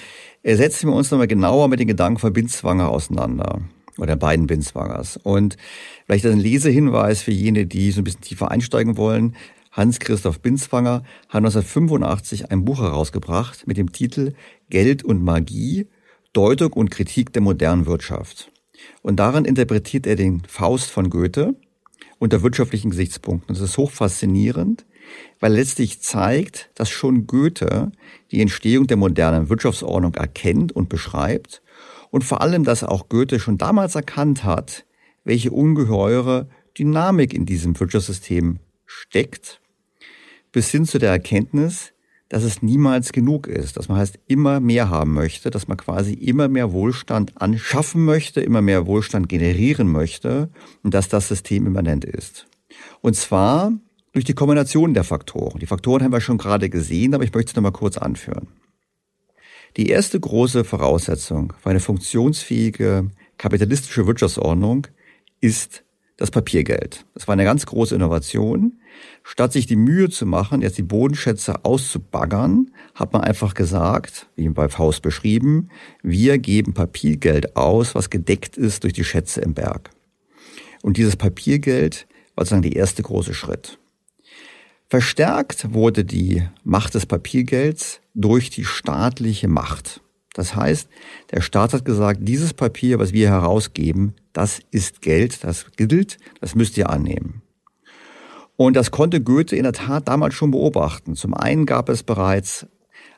[0.43, 3.61] Setzen wir uns nochmal genauer mit den Gedanken von Binzwanger auseinander.
[3.99, 5.19] Oder beiden Binzwangers.
[5.19, 5.59] Und
[6.07, 9.37] vielleicht ein Lesehinweis für jene, die so ein bisschen tiefer einsteigen wollen.
[9.73, 14.35] Hans-Christoph Binswanger hat 1985 ein Buch herausgebracht mit dem Titel
[14.69, 15.89] Geld und Magie,
[16.35, 18.53] Deutung und Kritik der modernen Wirtschaft.
[19.01, 21.55] Und darin interpretiert er den Faust von Goethe
[22.19, 23.55] unter wirtschaftlichen Gesichtspunkten.
[23.55, 24.85] Das ist hochfaszinierend,
[25.41, 27.93] weil letztlich zeigt, dass schon Goethe
[28.31, 31.63] die Entstehung der modernen Wirtschaftsordnung erkennt und beschreibt
[32.11, 34.85] und vor allem, dass auch Goethe schon damals erkannt hat,
[35.25, 39.62] welche ungeheure Dynamik in diesem Wirtschaftssystem steckt
[40.53, 41.93] bis hin zu der Erkenntnis,
[42.29, 46.15] dass es niemals genug ist, dass man heißt immer mehr haben möchte, dass man quasi
[46.15, 50.49] immer mehr Wohlstand anschaffen möchte, immer mehr Wohlstand generieren möchte
[50.83, 52.47] und dass das System immanent ist.
[53.03, 53.73] Und zwar
[54.13, 55.59] durch die Kombination der Faktoren.
[55.59, 58.49] Die Faktoren haben wir schon gerade gesehen, aber ich möchte es nochmal kurz anführen.
[59.77, 64.87] Die erste große Voraussetzung für eine funktionsfähige kapitalistische Wirtschaftsordnung
[65.41, 65.85] ist
[66.23, 67.05] das Papiergeld.
[67.15, 68.79] Das war eine ganz große Innovation.
[69.25, 74.49] Statt sich die Mühe zu machen, jetzt die Bodenschätze auszubaggern, hat man einfach gesagt, wie
[74.49, 75.69] bei Faust beschrieben,
[76.01, 79.91] wir geben Papiergeld aus, was gedeckt ist durch die Schätze im Berg.
[80.83, 82.07] Und dieses Papiergeld
[82.37, 83.79] war sozusagen der erste große Schritt.
[84.89, 90.03] Verstärkt wurde die Macht des Papiergelds durch die staatliche Macht.
[90.35, 90.89] Das heißt,
[91.31, 96.55] der Staat hat gesagt, dieses Papier, was wir herausgeben, das ist Geld, das gilt, das
[96.55, 97.43] müsst ihr annehmen.
[98.57, 101.17] Und das konnte Goethe in der Tat damals schon beobachten.
[101.17, 102.67] Zum einen gab es bereits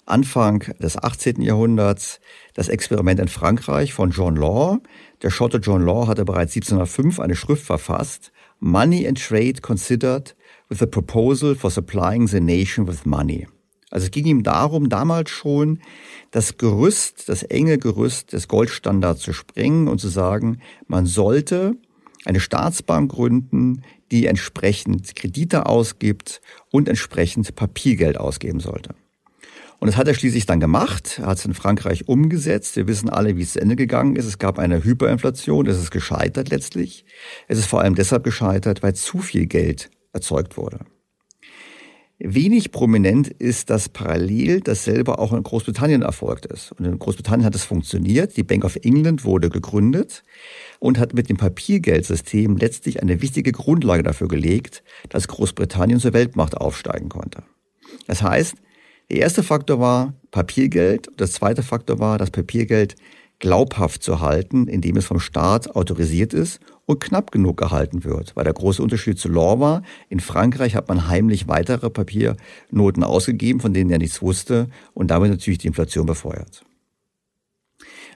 [0.06, 1.40] Anfang des 18.
[1.40, 2.20] Jahrhunderts
[2.54, 4.78] das Experiment in Frankreich von John Law.
[5.22, 10.34] Der Schotte John Law hatte bereits 1705 eine Schrift verfasst, Money and Trade Considered
[10.68, 13.46] with a Proposal for Supplying the Nation with Money.
[13.94, 15.78] Also es ging ihm darum, damals schon
[16.32, 21.76] das Gerüst, das enge Gerüst des Goldstandards zu sprengen und zu sagen, man sollte
[22.24, 26.40] eine Staatsbank gründen, die entsprechend Kredite ausgibt
[26.72, 28.96] und entsprechend Papiergeld ausgeben sollte.
[29.78, 31.20] Und das hat er schließlich dann gemacht.
[31.22, 32.74] Hat es in Frankreich umgesetzt.
[32.74, 34.24] Wir wissen alle, wie es zu Ende gegangen ist.
[34.24, 35.68] Es gab eine Hyperinflation.
[35.68, 37.04] Es ist gescheitert letztlich.
[37.46, 40.80] Es ist vor allem deshalb gescheitert, weil zu viel Geld erzeugt wurde.
[42.26, 46.72] Wenig prominent ist, dass parallel dasselbe auch in Großbritannien erfolgt ist.
[46.72, 48.36] Und in Großbritannien hat es funktioniert.
[48.38, 50.22] Die Bank of England wurde gegründet
[50.78, 56.56] und hat mit dem Papiergeldsystem letztlich eine wichtige Grundlage dafür gelegt, dass Großbritannien zur Weltmacht
[56.56, 57.42] aufsteigen konnte.
[58.06, 58.54] Das heißt,
[59.10, 61.08] der erste Faktor war Papiergeld.
[61.18, 62.96] Das zweite Faktor war, das Papiergeld
[63.38, 68.36] glaubhaft zu halten, indem es vom Staat autorisiert ist und knapp genug gehalten wird.
[68.36, 73.60] Weil der große Unterschied zu Law war, in Frankreich hat man heimlich weitere Papiernoten ausgegeben,
[73.60, 76.64] von denen er nichts wusste und damit natürlich die Inflation befeuert.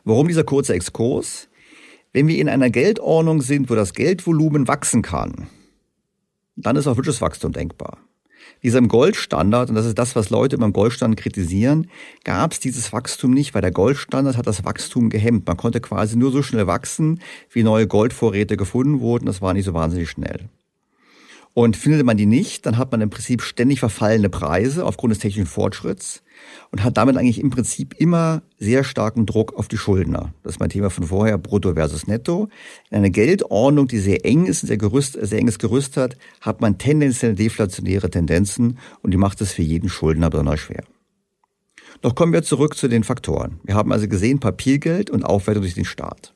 [0.04, 1.48] Warum dieser kurze Exkurs?
[2.12, 5.48] Wenn wir in einer Geldordnung sind, wo das Geldvolumen wachsen kann,
[6.56, 7.98] dann ist auch Wirtschaftswachstum denkbar
[8.62, 11.88] diesem Goldstandard, und das ist das, was Leute immer im Goldstandard kritisieren,
[12.24, 15.46] gab es dieses Wachstum nicht, weil der Goldstandard hat das Wachstum gehemmt.
[15.46, 19.26] Man konnte quasi nur so schnell wachsen, wie neue Goldvorräte gefunden wurden.
[19.26, 20.48] Das war nicht so wahnsinnig schnell.
[21.54, 25.18] Und findet man die nicht, dann hat man im Prinzip ständig verfallene Preise aufgrund des
[25.18, 26.22] technischen Fortschritts
[26.70, 30.32] und hat damit eigentlich im Prinzip immer sehr starken Druck auf die Schuldner.
[30.42, 32.48] Das ist mein Thema von vorher, Brutto versus Netto.
[32.90, 36.78] In einer Geldordnung, die sehr eng ist, sehr, gerüst, sehr enges Gerüst hat, hat man
[36.78, 40.84] tendenziell deflationäre Tendenzen und die macht es für jeden Schuldner besonders schwer.
[42.00, 43.60] Doch kommen wir zurück zu den Faktoren.
[43.64, 46.34] Wir haben also gesehen Papiergeld und Aufwertung durch den Staat.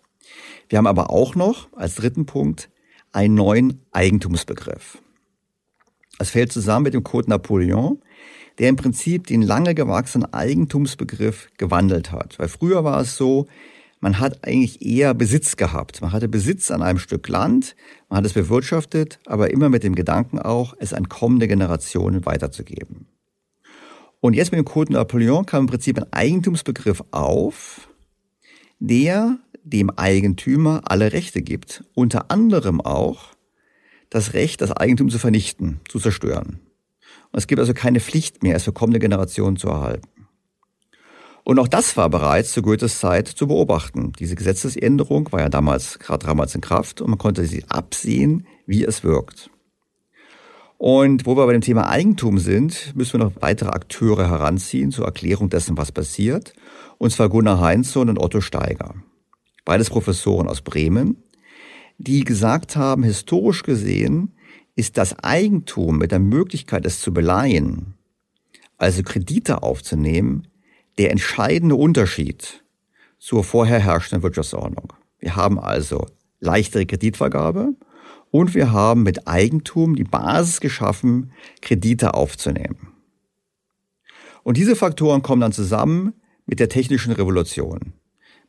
[0.69, 2.71] Wir haben aber auch noch als dritten Punkt
[3.12, 4.99] einen neuen Eigentumsbegriff.
[6.19, 8.01] Es fällt zusammen mit dem Code Napoleon,
[8.59, 12.38] der im Prinzip den lange gewachsenen Eigentumsbegriff gewandelt hat.
[12.38, 13.47] Weil früher war es so,
[14.01, 16.03] man hat eigentlich eher Besitz gehabt.
[16.03, 17.77] Man hatte Besitz an einem Stück Land,
[18.09, 23.07] man hat es bewirtschaftet, aber immer mit dem Gedanken auch, es an kommende Generationen weiterzugeben.
[24.21, 27.88] Und jetzt mit dem Code Napoleon kam im Prinzip ein Eigentumsbegriff auf,
[28.81, 33.31] der dem Eigentümer alle Rechte gibt, unter anderem auch
[34.11, 36.61] das Recht, das Eigentum zu vernichten, zu zerstören.
[37.33, 40.09] Und es gibt also keine Pflicht mehr, es für kommende Generationen zu erhalten.
[41.45, 44.12] Und auch das war bereits zu Goethes Zeit zu beobachten.
[44.18, 48.85] Diese Gesetzesänderung war ja damals, gerade damals in Kraft und man konnte sie absehen, wie
[48.85, 49.51] es wirkt.
[50.79, 55.07] Und wo wir bei dem Thema Eigentum sind, müssen wir noch weitere Akteure heranziehen zur
[55.07, 56.55] Erklärung dessen, was passiert.
[56.99, 58.95] Und zwar Gunnar Heinzson und Otto Steiger.
[59.64, 61.23] Beides Professoren aus Bremen,
[61.99, 64.35] die gesagt haben, historisch gesehen
[64.75, 67.95] ist das Eigentum mit der Möglichkeit, es zu beleihen,
[68.79, 70.49] also Kredite aufzunehmen,
[70.99, 72.65] der entscheidende Unterschied
[73.19, 74.93] zur vorher herrschenden Wirtschaftsordnung.
[75.19, 76.07] Wir haben also
[76.41, 77.75] leichtere Kreditvergabe
[78.31, 82.89] und wir haben mit Eigentum die Basis geschaffen, Kredite aufzunehmen.
[84.43, 86.15] Und diese Faktoren kommen dann zusammen
[86.47, 87.93] mit der technischen Revolution,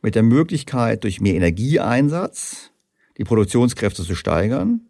[0.02, 2.72] mit der Möglichkeit, durch mehr Energieeinsatz
[3.16, 4.80] die Produktionskräfte zu steigern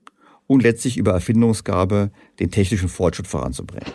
[0.46, 3.90] und letztlich über Erfindungsgabe den technischen Fortschritt voranzubringen.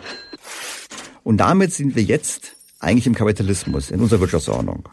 [1.22, 4.88] Und damit sind wir jetzt eigentlich im Kapitalismus, in unserer Wirtschaftsordnung.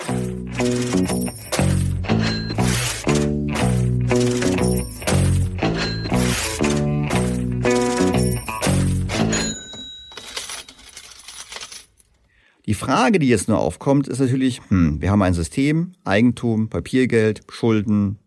[12.68, 17.44] Die Frage, die jetzt nur aufkommt, ist natürlich, hm, wir haben ein System, Eigentum, Papiergeld,
[17.50, 18.20] Schulden,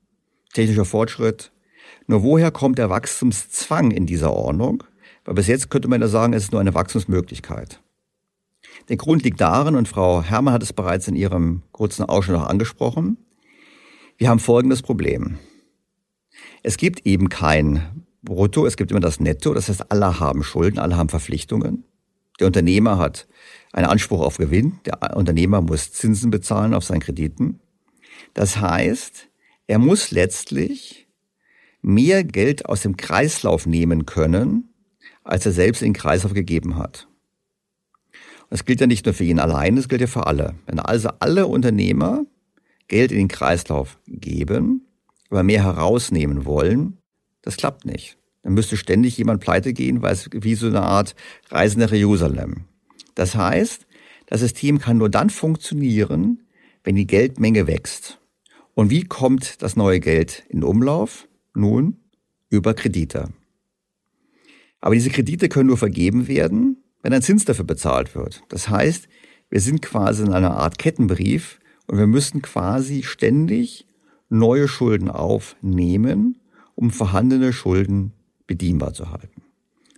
[0.55, 1.53] technischer Fortschritt.
[2.07, 4.85] Nur woher kommt der Wachstumszwang in dieser Ordnung?
[5.25, 7.81] Weil bis jetzt könnte man ja sagen, es ist nur eine Wachstumsmöglichkeit.
[8.89, 12.47] Der Grund liegt darin, und Frau Herrmann hat es bereits in ihrem kurzen Ausschnitt noch
[12.47, 13.17] angesprochen,
[14.19, 15.39] wir haben folgendes Problem.
[16.63, 20.79] Es gibt eben kein Brutto, es gibt immer das Netto, das heißt, alle haben Schulden,
[20.79, 21.85] alle haben Verpflichtungen.
[22.39, 23.29] Der Unternehmer hat
[23.73, 27.61] einen Anspruch auf Gewinn, der Unternehmer muss Zinsen bezahlen auf seinen Krediten.
[28.35, 29.29] Das heißt,
[29.67, 31.07] er muss letztlich
[31.83, 34.75] mehr Geld aus dem Kreislauf nehmen können,
[35.25, 37.09] als er selbst in den Kreislauf gegeben hat.
[38.49, 40.55] Das gilt ja nicht nur für ihn allein, das gilt ja für alle.
[40.67, 42.25] Wenn also alle Unternehmer
[42.89, 44.87] Geld in den Kreislauf geben,
[45.31, 46.99] aber mehr herausnehmen wollen,
[47.43, 48.19] das klappt nicht.
[48.43, 51.15] Dann müsste ständig jemand pleite gehen, weil es wie so eine Art
[51.51, 52.65] Reise nach Jerusalem.
[53.15, 53.87] Das heißt,
[54.27, 56.43] das System kann nur dann funktionieren,
[56.83, 58.19] wenn die Geldmenge wächst.
[58.75, 61.29] Und wie kommt das neue Geld in Umlauf?
[61.55, 61.97] Nun,
[62.49, 63.29] über Kredite.
[64.81, 68.43] Aber diese Kredite können nur vergeben werden, wenn ein Zins dafür bezahlt wird.
[68.49, 69.09] Das heißt,
[69.49, 73.87] wir sind quasi in einer Art Kettenbrief und wir müssen quasi ständig
[74.29, 76.39] neue Schulden aufnehmen,
[76.75, 78.13] um vorhandene Schulden
[78.47, 79.43] bedienbar zu halten.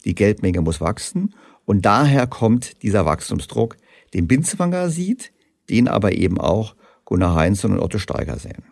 [0.05, 1.34] Die Geldmenge muss wachsen
[1.64, 3.76] und daher kommt dieser Wachstumsdruck,
[4.14, 5.32] den Binzwanger sieht,
[5.70, 6.74] den aber eben auch
[7.05, 8.64] Gunnar Heinzmann und Otto Steiger sehen.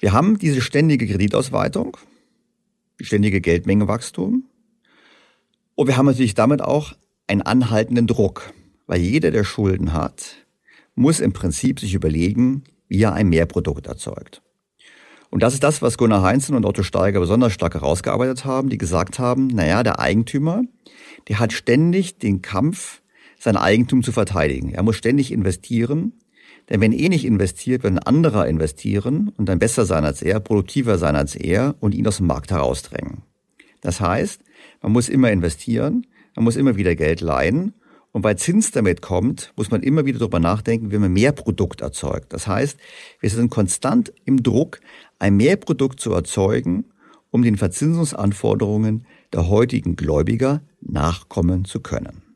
[0.00, 1.98] Wir haben diese ständige Kreditausweitung,
[2.98, 4.44] die ständige Geldmengewachstum
[5.74, 6.94] und wir haben natürlich damit auch
[7.26, 8.54] einen anhaltenden Druck,
[8.86, 10.36] weil jeder, der Schulden hat,
[10.94, 14.40] muss im Prinzip sich überlegen, wie er ein Mehrprodukt erzeugt.
[15.28, 18.78] Und das ist das, was Gunnar Heinzen und Otto Steiger besonders stark herausgearbeitet haben, die
[18.78, 20.62] gesagt haben, naja, der Eigentümer,
[21.28, 23.02] der hat ständig den Kampf,
[23.38, 24.70] sein Eigentum zu verteidigen.
[24.70, 26.14] Er muss ständig investieren,
[26.70, 30.38] denn wenn er nicht investiert, wird ein anderer investieren und dann besser sein als er,
[30.38, 33.22] produktiver sein als er und ihn aus dem Markt herausdrängen.
[33.80, 34.42] Das heißt,
[34.80, 36.06] man muss immer investieren,
[36.36, 37.74] man muss immer wieder Geld leihen
[38.12, 41.80] und weil Zins damit kommt, muss man immer wieder darüber nachdenken, wie man mehr Produkt
[41.80, 42.32] erzeugt.
[42.32, 42.78] Das heißt,
[43.20, 44.80] wir sind konstant im Druck,
[45.18, 46.84] ein Mehrprodukt zu erzeugen,
[47.30, 52.29] um den Verzinsungsanforderungen der heutigen Gläubiger nachkommen zu können.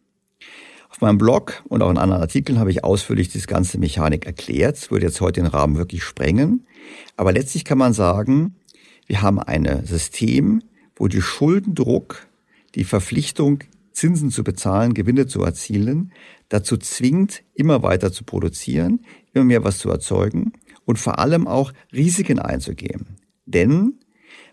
[0.94, 4.76] Auf meinem Blog und auch in anderen Artikeln habe ich ausführlich diese ganze Mechanik erklärt.
[4.76, 6.68] Es würde jetzt heute den Rahmen wirklich sprengen.
[7.16, 8.54] Aber letztlich kann man sagen,
[9.08, 10.62] wir haben ein System,
[10.94, 12.28] wo die Schuldendruck,
[12.76, 16.12] die Verpflichtung, Zinsen zu bezahlen, Gewinne zu erzielen,
[16.48, 19.00] dazu zwingt, immer weiter zu produzieren,
[19.32, 20.52] immer mehr was zu erzeugen
[20.84, 23.16] und vor allem auch Risiken einzugehen.
[23.46, 23.94] Denn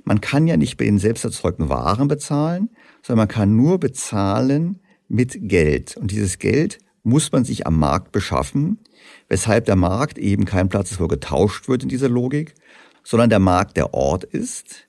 [0.05, 2.71] man kann ja nicht bei den selbst erzeugten Waren bezahlen,
[3.03, 4.79] sondern man kann nur bezahlen
[5.11, 5.97] mit Geld.
[5.97, 8.79] Und dieses Geld muss man sich am Markt beschaffen,
[9.27, 12.55] weshalb der Markt eben kein Platz ist, wo getauscht wird in dieser Logik,
[13.03, 14.87] sondern der Markt der Ort ist,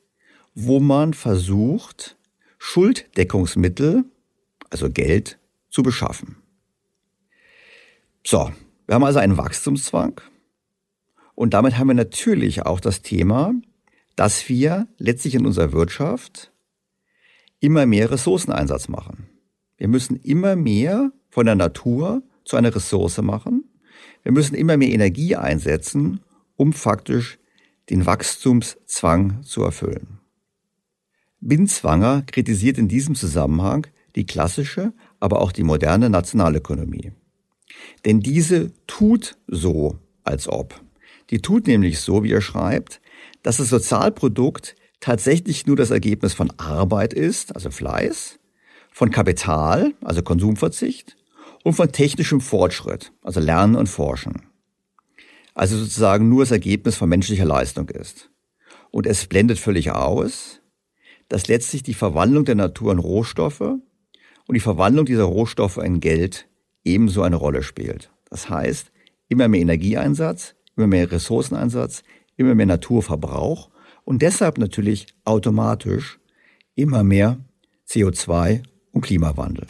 [0.54, 2.16] wo man versucht,
[2.58, 4.04] Schulddeckungsmittel,
[4.70, 5.38] also Geld,
[5.70, 6.36] zu beschaffen.
[8.24, 8.52] So,
[8.86, 10.20] wir haben also einen Wachstumszwang.
[11.34, 13.54] Und damit haben wir natürlich auch das Thema,
[14.14, 16.52] dass wir letztlich in unserer Wirtschaft
[17.58, 19.32] immer mehr Ressourceneinsatz machen.
[19.83, 23.64] Wir müssen immer mehr von der Natur zu einer Ressource machen.
[24.22, 26.20] Wir müssen immer mehr Energie einsetzen,
[26.55, 27.41] um faktisch
[27.91, 30.20] den Wachstumszwang zu erfüllen.
[31.41, 37.11] Binzwanger kritisiert in diesem Zusammenhang die klassische, aber auch die moderne Nationalökonomie.
[38.05, 40.80] Denn diese tut so, als ob.
[41.30, 43.01] Die tut nämlich so, wie er schreibt,
[43.43, 48.39] dass das Sozialprodukt tatsächlich nur das Ergebnis von Arbeit ist, also Fleiß,
[48.93, 51.16] von Kapital, also Konsumverzicht,
[51.64, 54.43] und von technischem Fortschritt, also Lernen und Forschen.
[55.55, 58.30] Also sozusagen nur das Ergebnis von menschlicher Leistung ist.
[58.90, 60.61] Und es blendet völlig aus,
[61.28, 66.47] dass letztlich die Verwandlung der Natur in Rohstoffe und die Verwandlung dieser Rohstoffe in Geld
[66.84, 68.11] ebenso eine Rolle spielt.
[68.28, 68.93] Das heißt,
[69.28, 72.03] immer mehr Energieeinsatz, immer mehr Ressourceneinsatz,
[72.36, 73.70] immer mehr Naturverbrauch
[74.05, 76.18] und deshalb natürlich automatisch
[76.74, 77.38] immer mehr
[77.88, 78.62] CO2
[78.93, 79.66] und Klimawandel.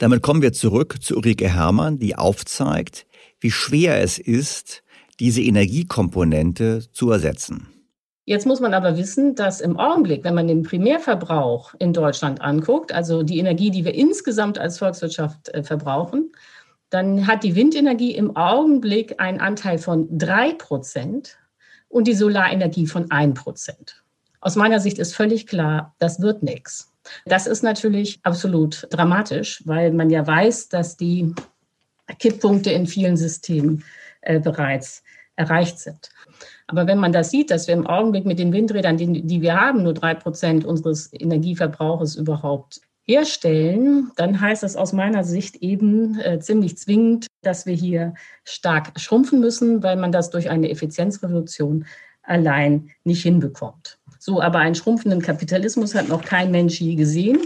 [0.00, 3.06] Damit kommen wir zurück zu Ulrike Herrmann, die aufzeigt,
[3.38, 4.82] wie schwer es ist,
[5.20, 7.68] diese Energiekomponente zu ersetzen.
[8.24, 12.92] Jetzt muss man aber wissen, dass im Augenblick, wenn man den Primärverbrauch in Deutschland anguckt,
[12.92, 16.32] also die Energie, die wir insgesamt als Volkswirtschaft äh, verbrauchen,
[16.90, 21.38] dann hat die Windenergie im Augenblick einen Anteil von drei Prozent
[21.88, 24.02] und die Solarenergie von ein Prozent.
[24.40, 26.92] Aus meiner Sicht ist völlig klar, das wird nichts.
[27.24, 31.34] Das ist natürlich absolut dramatisch, weil man ja weiß, dass die
[32.18, 33.84] Kipppunkte in vielen Systemen
[34.20, 35.02] äh, bereits
[35.36, 36.10] erreicht sind.
[36.70, 39.60] Aber wenn man das sieht, dass wir im Augenblick mit den Windrädern, die, die wir
[39.60, 46.20] haben, nur drei Prozent unseres Energieverbrauches überhaupt herstellen, dann heißt das aus meiner Sicht eben
[46.20, 48.14] äh, ziemlich zwingend, dass wir hier
[48.44, 51.86] stark schrumpfen müssen, weil man das durch eine Effizienzrevolution
[52.22, 53.98] allein nicht hinbekommt.
[54.20, 57.40] So, aber einen schrumpfenden Kapitalismus hat noch kein Mensch je gesehen.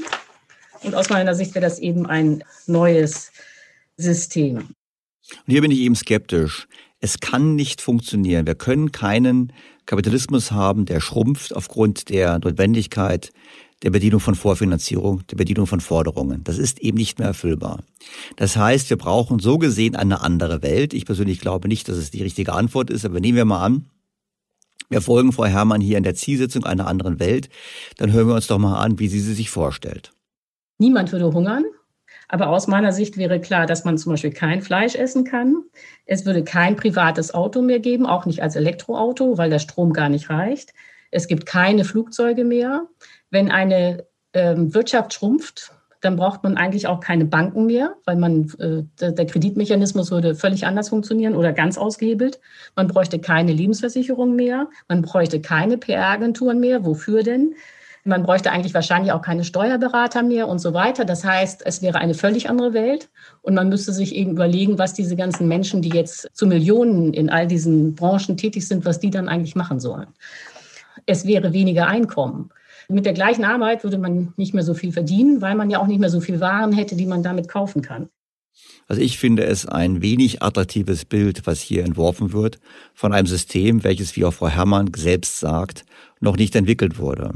[0.82, 3.32] Und aus meiner Sicht wäre das eben ein neues
[3.96, 4.58] System.
[4.58, 6.68] Und hier bin ich eben skeptisch.
[7.04, 8.46] Es kann nicht funktionieren.
[8.46, 9.52] Wir können keinen
[9.84, 13.30] Kapitalismus haben, der schrumpft aufgrund der Notwendigkeit
[13.82, 16.42] der Bedienung von Vorfinanzierung, der Bedienung von Forderungen.
[16.44, 17.84] Das ist eben nicht mehr erfüllbar.
[18.36, 20.94] Das heißt, wir brauchen so gesehen eine andere Welt.
[20.94, 23.90] Ich persönlich glaube nicht, dass es die richtige Antwort ist, aber nehmen wir mal an,
[24.88, 27.50] wir folgen Frau Herrmann hier in der Zielsitzung einer anderen Welt.
[27.98, 30.12] Dann hören wir uns doch mal an, wie sie sie sich vorstellt.
[30.78, 31.66] Niemand würde hungern.
[32.28, 35.64] Aber aus meiner Sicht wäre klar, dass man zum Beispiel kein Fleisch essen kann.
[36.06, 40.08] Es würde kein privates Auto mehr geben, auch nicht als Elektroauto, weil der Strom gar
[40.08, 40.72] nicht reicht.
[41.10, 42.86] Es gibt keine Flugzeuge mehr.
[43.30, 45.72] Wenn eine ähm, Wirtschaft schrumpft,
[46.04, 50.66] dann braucht man eigentlich auch keine Banken mehr, weil man äh, der Kreditmechanismus würde völlig
[50.66, 52.40] anders funktionieren oder ganz ausgehebelt.
[52.76, 56.84] Man bräuchte keine Lebensversicherung mehr, man bräuchte keine PR-Agenturen mehr.
[56.84, 57.54] Wofür denn?
[58.06, 61.06] Man bräuchte eigentlich wahrscheinlich auch keine Steuerberater mehr und so weiter.
[61.06, 63.08] Das heißt, es wäre eine völlig andere Welt
[63.40, 67.30] und man müsste sich eben überlegen, was diese ganzen Menschen, die jetzt zu Millionen in
[67.30, 70.08] all diesen Branchen tätig sind, was die dann eigentlich machen sollen.
[71.06, 72.50] Es wäre weniger Einkommen.
[72.90, 75.86] Mit der gleichen Arbeit würde man nicht mehr so viel verdienen, weil man ja auch
[75.86, 78.10] nicht mehr so viel Waren hätte, die man damit kaufen kann.
[78.86, 82.58] Also ich finde es ein wenig attraktives Bild, was hier entworfen wird
[82.92, 85.86] von einem System, welches, wie auch Frau Herrmann selbst sagt,
[86.20, 87.32] noch nicht entwickelt wurde.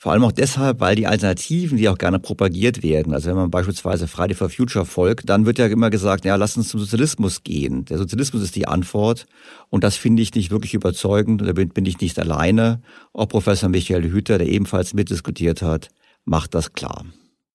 [0.00, 3.50] Vor allem auch deshalb, weil die Alternativen, die auch gerne propagiert werden, also wenn man
[3.50, 7.42] beispielsweise Friday for Future folgt, dann wird ja immer gesagt, ja, lass uns zum Sozialismus
[7.42, 7.84] gehen.
[7.86, 9.26] Der Sozialismus ist die Antwort.
[9.70, 11.42] Und das finde ich nicht wirklich überzeugend.
[11.44, 12.80] Da bin ich nicht alleine.
[13.12, 15.88] Auch Professor Michael Hüter, der ebenfalls mitdiskutiert hat,
[16.24, 17.04] macht das klar.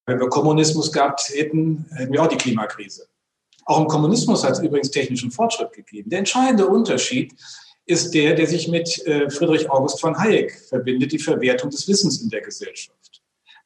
[0.06, 3.08] Wenn wir Kommunismus gehabt hätten, hätten wir auch die Klimakrise.
[3.66, 6.10] Auch im Kommunismus hat es übrigens technischen Fortschritt gegeben.
[6.10, 7.34] Der entscheidende Unterschied
[7.86, 12.22] ist der, der sich mit äh, Friedrich August von Hayek verbindet, die Verwertung des Wissens
[12.22, 13.04] in der Gesellschaft.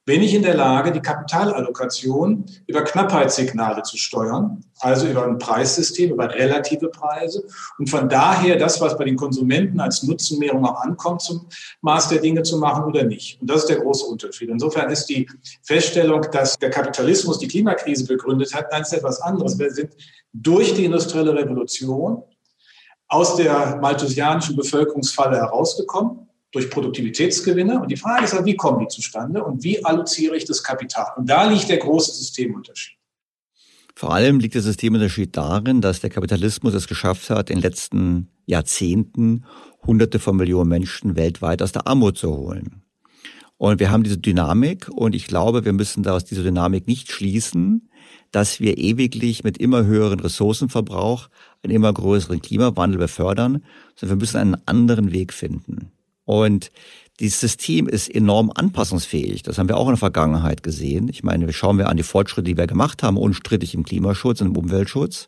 [0.05, 6.11] Bin ich in der Lage, die Kapitalallokation über Knappheitssignale zu steuern, also über ein Preissystem,
[6.11, 7.43] über relative Preise
[7.78, 11.45] und von daher das, was bei den Konsumenten als Nutzenmehrung auch ankommt, zum
[11.82, 13.41] Maß der Dinge zu machen oder nicht?
[13.41, 14.47] Und das ist der große Unterschied.
[14.47, 15.30] Insofern ist die
[15.63, 19.59] Feststellung, dass der Kapitalismus die Klimakrise begründet hat, ist etwas anderes.
[19.59, 19.91] Wir sind
[20.32, 22.24] durch die industrielle Revolution
[23.08, 27.80] aus der malthusianischen Bevölkerungsfalle herausgekommen durch Produktivitätsgewinne.
[27.80, 31.08] Und die Frage ist ja, wie kommen die zustande und wie alloziere ich das Kapital?
[31.18, 32.97] Und da liegt der große Systemunterschied.
[33.95, 38.30] Vor allem liegt der Systemunterschied darin, dass der Kapitalismus es geschafft hat, in den letzten
[38.45, 39.45] Jahrzehnten
[39.86, 42.84] Hunderte von Millionen Menschen weltweit aus der Armut zu holen.
[43.58, 47.89] Und wir haben diese Dynamik und ich glaube, wir müssen daraus diese Dynamik nicht schließen,
[48.32, 51.30] dass wir ewiglich mit immer höheren Ressourcenverbrauch
[51.64, 53.64] einen immer größeren Klimawandel befördern,
[53.95, 55.91] sondern wir müssen einen anderen Weg finden.
[56.26, 56.72] Und
[57.20, 59.41] dieses System ist enorm anpassungsfähig.
[59.41, 61.10] Das haben wir auch in der Vergangenheit gesehen.
[61.10, 64.47] Ich meine, schauen wir an die Fortschritte, die wir gemacht haben, unstrittig im Klimaschutz und
[64.47, 65.28] im Umweltschutz.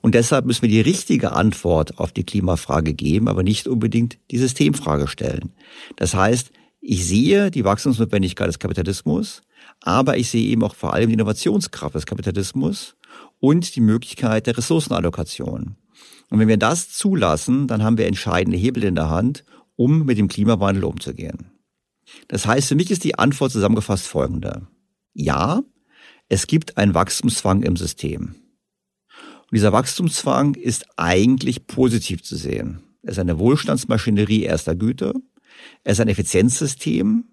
[0.00, 4.38] Und deshalb müssen wir die richtige Antwort auf die Klimafrage geben, aber nicht unbedingt die
[4.38, 5.52] Systemfrage stellen.
[5.96, 6.52] Das heißt,
[6.88, 9.42] ich sehe die Wachstumsnotwendigkeit des Kapitalismus,
[9.80, 12.94] aber ich sehe eben auch vor allem die Innovationskraft des Kapitalismus
[13.40, 15.74] und die Möglichkeit der Ressourcenallokation.
[16.30, 20.16] Und wenn wir das zulassen, dann haben wir entscheidende Hebel in der Hand, um mit
[20.16, 21.50] dem Klimawandel umzugehen.
[22.28, 24.68] Das heißt, für mich ist die Antwort zusammengefasst folgende.
[25.12, 25.62] Ja,
[26.28, 28.36] es gibt einen Wachstumszwang im System.
[29.40, 32.82] Und dieser Wachstumszwang ist eigentlich positiv zu sehen.
[33.02, 35.14] Es ist eine Wohlstandsmaschinerie erster Güte.
[35.84, 37.24] Es ist ein Effizienzsystem.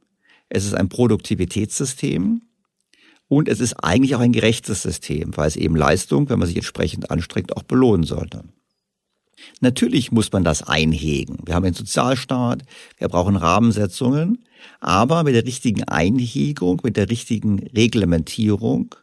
[0.50, 2.42] Es ist ein Produktivitätssystem.
[3.28, 6.58] Und es ist eigentlich auch ein gerechtes System, weil es eben Leistung, wenn man sich
[6.58, 8.44] entsprechend anstrengt, auch belohnen sollte.
[9.60, 11.40] Natürlich muss man das einhegen.
[11.46, 12.64] Wir haben einen Sozialstaat,
[12.98, 14.46] wir brauchen Rahmensetzungen,
[14.80, 18.96] aber mit der richtigen Einhegung, mit der richtigen Reglementierung,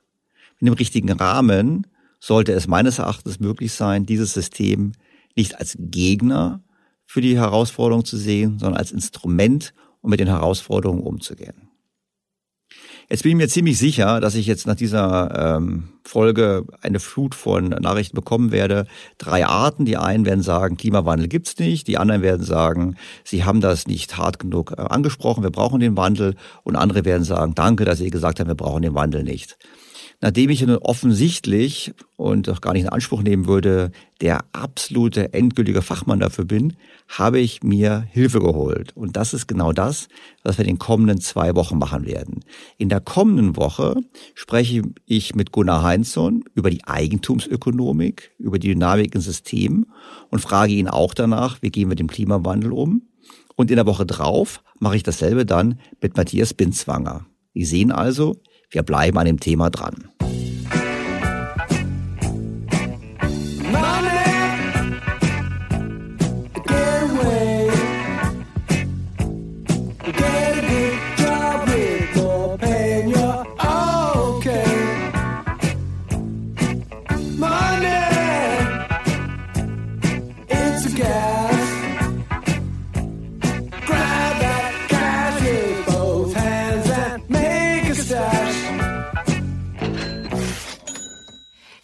[0.60, 1.86] mit dem richtigen Rahmen
[2.20, 4.92] sollte es meines Erachtens möglich sein, dieses System
[5.36, 6.62] nicht als Gegner
[7.10, 11.68] für die Herausforderung zu sehen, sondern als Instrument, um mit den Herausforderungen umzugehen.
[13.08, 17.34] Jetzt bin ich mir ziemlich sicher, dass ich jetzt nach dieser ähm, Folge eine Flut
[17.34, 18.86] von Nachrichten bekommen werde.
[19.18, 19.86] Drei Arten.
[19.86, 21.88] Die einen werden sagen, Klimawandel gibt's nicht.
[21.88, 22.94] Die anderen werden sagen,
[23.24, 26.36] sie haben das nicht hart genug äh, angesprochen, wir brauchen den Wandel.
[26.62, 29.58] Und andere werden sagen, danke, dass Sie gesagt haben, wir brauchen den Wandel nicht.
[30.22, 33.90] Nachdem ich nun offensichtlich und auch gar nicht in Anspruch nehmen würde,
[34.20, 36.74] der absolute endgültige Fachmann dafür bin,
[37.08, 38.94] habe ich mir Hilfe geholt.
[38.94, 40.08] Und das ist genau das,
[40.42, 42.40] was wir in den kommenden zwei Wochen machen werden.
[42.76, 43.96] In der kommenden Woche
[44.34, 49.86] spreche ich mit Gunnar Heinzson über die Eigentumsökonomik, über die Dynamik im System
[50.28, 53.02] und frage ihn auch danach, wie gehen wir mit dem Klimawandel um.
[53.56, 57.24] Und in der Woche drauf mache ich dasselbe dann mit Matthias Binzwanger.
[57.54, 58.36] Sie sehen also,
[58.70, 60.10] wir bleiben an dem Thema dran.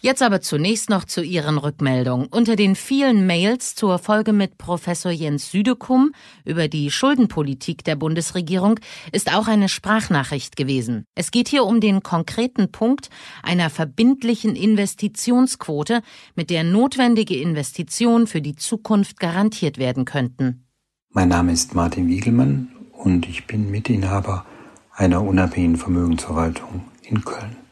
[0.07, 2.27] Jetzt aber zunächst noch zu Ihren Rückmeldungen.
[2.27, 6.13] Unter den vielen Mails zur Folge mit Professor Jens Südekum
[6.45, 8.79] über die Schuldenpolitik der Bundesregierung
[9.11, 11.03] ist auch eine Sprachnachricht gewesen.
[11.13, 13.09] Es geht hier um den konkreten Punkt
[13.43, 16.01] einer verbindlichen Investitionsquote,
[16.35, 20.67] mit der notwendige Investitionen für die Zukunft garantiert werden könnten.
[21.09, 24.45] Mein Name ist Martin Wiegelmann und ich bin Mitinhaber
[24.93, 27.66] einer unabhängigen Vermögensverwaltung in Köln.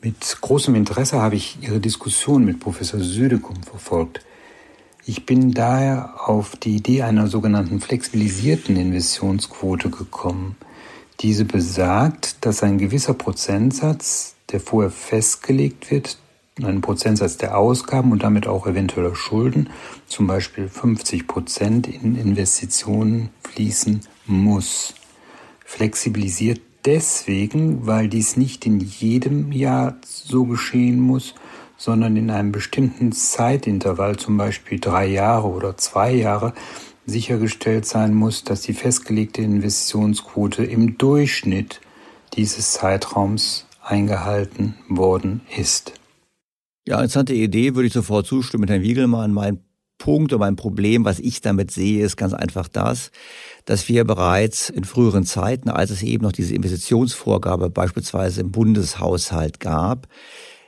[0.00, 4.24] Mit großem Interesse habe ich Ihre Diskussion mit Professor Södekum verfolgt.
[5.04, 10.54] Ich bin daher auf die Idee einer sogenannten flexibilisierten Investitionsquote gekommen.
[11.18, 16.16] Diese besagt, dass ein gewisser Prozentsatz, der vorher festgelegt wird,
[16.62, 19.68] ein Prozentsatz der Ausgaben und damit auch eventueller Schulden,
[20.06, 24.94] zum Beispiel 50 Prozent in Investitionen fließen muss.
[25.64, 31.34] Flexibilisiert deswegen, weil dies nicht in jedem Jahr so geschehen muss,
[31.76, 36.52] sondern in einem bestimmten Zeitintervall, zum Beispiel drei Jahre oder zwei Jahre,
[37.06, 41.80] sichergestellt sein muss, dass die festgelegte Investitionsquote im Durchschnitt
[42.34, 45.94] dieses Zeitraums eingehalten worden ist.
[46.86, 49.32] Ja, interessante Idee, würde ich sofort zustimmen mit Herrn Wiegelmann.
[49.32, 49.60] Mein
[49.98, 53.10] Punkt und mein Problem, was ich damit sehe, ist ganz einfach das,
[53.64, 59.60] dass wir bereits in früheren Zeiten, als es eben noch diese Investitionsvorgabe beispielsweise im Bundeshaushalt
[59.60, 60.08] gab,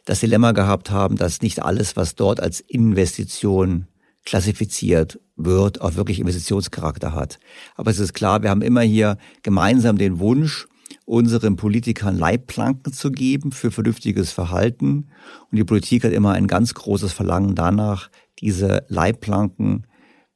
[0.05, 3.87] das Dilemma gehabt haben, dass nicht alles, was dort als Investition
[4.25, 7.39] klassifiziert wird, auch wirklich Investitionscharakter hat.
[7.77, 10.67] Aber es ist klar, wir haben immer hier gemeinsam den Wunsch,
[11.05, 15.09] unseren Politikern Leitplanken zu geben für vernünftiges Verhalten.
[15.51, 18.11] Und die Politik hat immer ein ganz großes Verlangen danach,
[18.41, 19.87] diese Leitplanken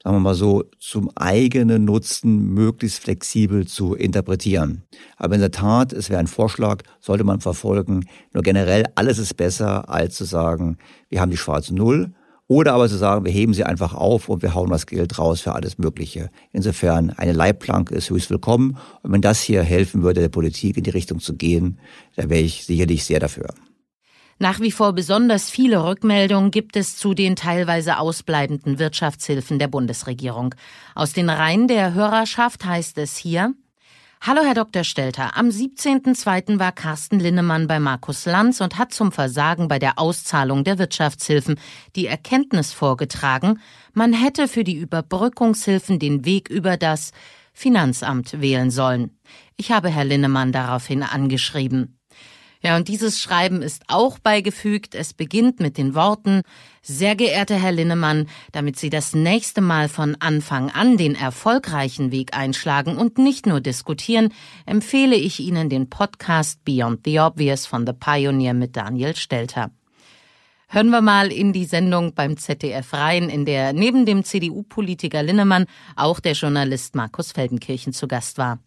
[0.04, 4.82] sagen wir mal so, zum eigenen Nutzen möglichst flexibel zu interpretieren.
[5.16, 8.04] Aber in der Tat, es wäre ein Vorschlag, sollte man verfolgen.
[8.34, 10.76] Nur generell, alles ist besser, als zu sagen,
[11.08, 12.12] wir haben die schwarze Null.
[12.46, 15.40] Oder aber zu sagen, wir heben sie einfach auf und wir hauen das Geld raus
[15.40, 16.28] für alles Mögliche.
[16.52, 18.76] Insofern, eine Leitplanke ist höchst willkommen.
[19.02, 21.78] Und wenn das hier helfen würde, der Politik in die Richtung zu gehen,
[22.16, 23.54] dann wäre ich sicherlich sehr dafür.
[24.38, 30.54] Nach wie vor besonders viele Rückmeldungen gibt es zu den teilweise ausbleibenden Wirtschaftshilfen der Bundesregierung.
[30.94, 33.54] Aus den Reihen der Hörerschaft heißt es hier,
[34.26, 34.84] Hallo Herr Dr.
[34.84, 36.58] Stelter, am 17.02.
[36.58, 41.60] war Carsten Linnemann bei Markus Lanz und hat zum Versagen bei der Auszahlung der Wirtschaftshilfen
[41.94, 43.60] die Erkenntnis vorgetragen,
[43.92, 47.12] man hätte für die Überbrückungshilfen den Weg über das
[47.52, 49.18] Finanzamt wählen sollen.
[49.58, 51.93] Ich habe Herr Linnemann daraufhin angeschrieben.
[52.64, 54.94] Ja, und dieses Schreiben ist auch beigefügt.
[54.94, 56.40] Es beginnt mit den Worten,
[56.80, 62.34] sehr geehrter Herr Linnemann, damit Sie das nächste Mal von Anfang an den erfolgreichen Weg
[62.34, 64.32] einschlagen und nicht nur diskutieren,
[64.64, 69.70] empfehle ich Ihnen den Podcast Beyond the Obvious von The Pioneer mit Daniel Stelter.
[70.66, 75.66] Hören wir mal in die Sendung beim ZDF rein, in der neben dem CDU-Politiker Linnemann
[75.96, 78.58] auch der Journalist Markus Feldenkirchen zu Gast war.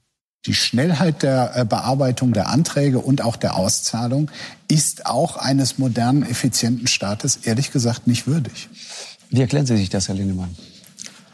[0.47, 4.31] Die Schnellheit der äh, Bearbeitung der Anträge und auch der Auszahlung
[4.69, 8.69] ist auch eines modernen, effizienten Staates ehrlich gesagt nicht würdig.
[9.29, 10.55] Wie erklären Sie sich das, Herr Lindemann?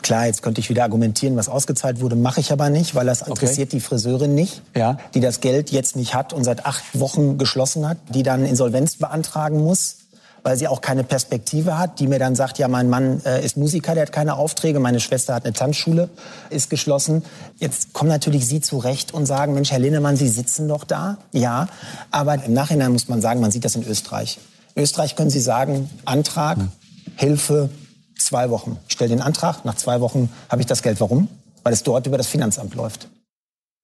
[0.01, 3.21] Klar, jetzt könnte ich wieder argumentieren, was ausgezahlt wurde, mache ich aber nicht, weil das
[3.21, 3.77] interessiert okay.
[3.77, 4.97] die Friseurin nicht, ja.
[5.13, 8.97] die das Geld jetzt nicht hat und seit acht Wochen geschlossen hat, die dann Insolvenz
[8.97, 10.02] beantragen muss
[10.43, 13.57] weil sie auch keine Perspektive hat, die mir dann sagt, ja, mein Mann äh, ist
[13.57, 16.09] Musiker, der hat keine Aufträge, meine Schwester hat eine Tanzschule,
[16.49, 17.23] ist geschlossen.
[17.57, 21.17] Jetzt kommen natürlich Sie zurecht und sagen, Mensch, Herr Linnemann, Sie sitzen doch da.
[21.31, 21.67] Ja,
[22.11, 24.39] aber im Nachhinein muss man sagen, man sieht das in Österreich.
[24.75, 26.69] In Österreich können Sie sagen, Antrag, hm.
[27.15, 27.69] Hilfe,
[28.17, 28.77] zwei Wochen.
[28.87, 30.99] Ich stelle den Antrag, nach zwei Wochen habe ich das Geld.
[30.99, 31.29] Warum?
[31.63, 33.07] Weil es dort über das Finanzamt läuft.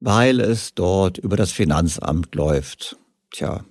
[0.01, 2.97] Weil es dort über das Finanzamt läuft.
[3.31, 3.63] Tja,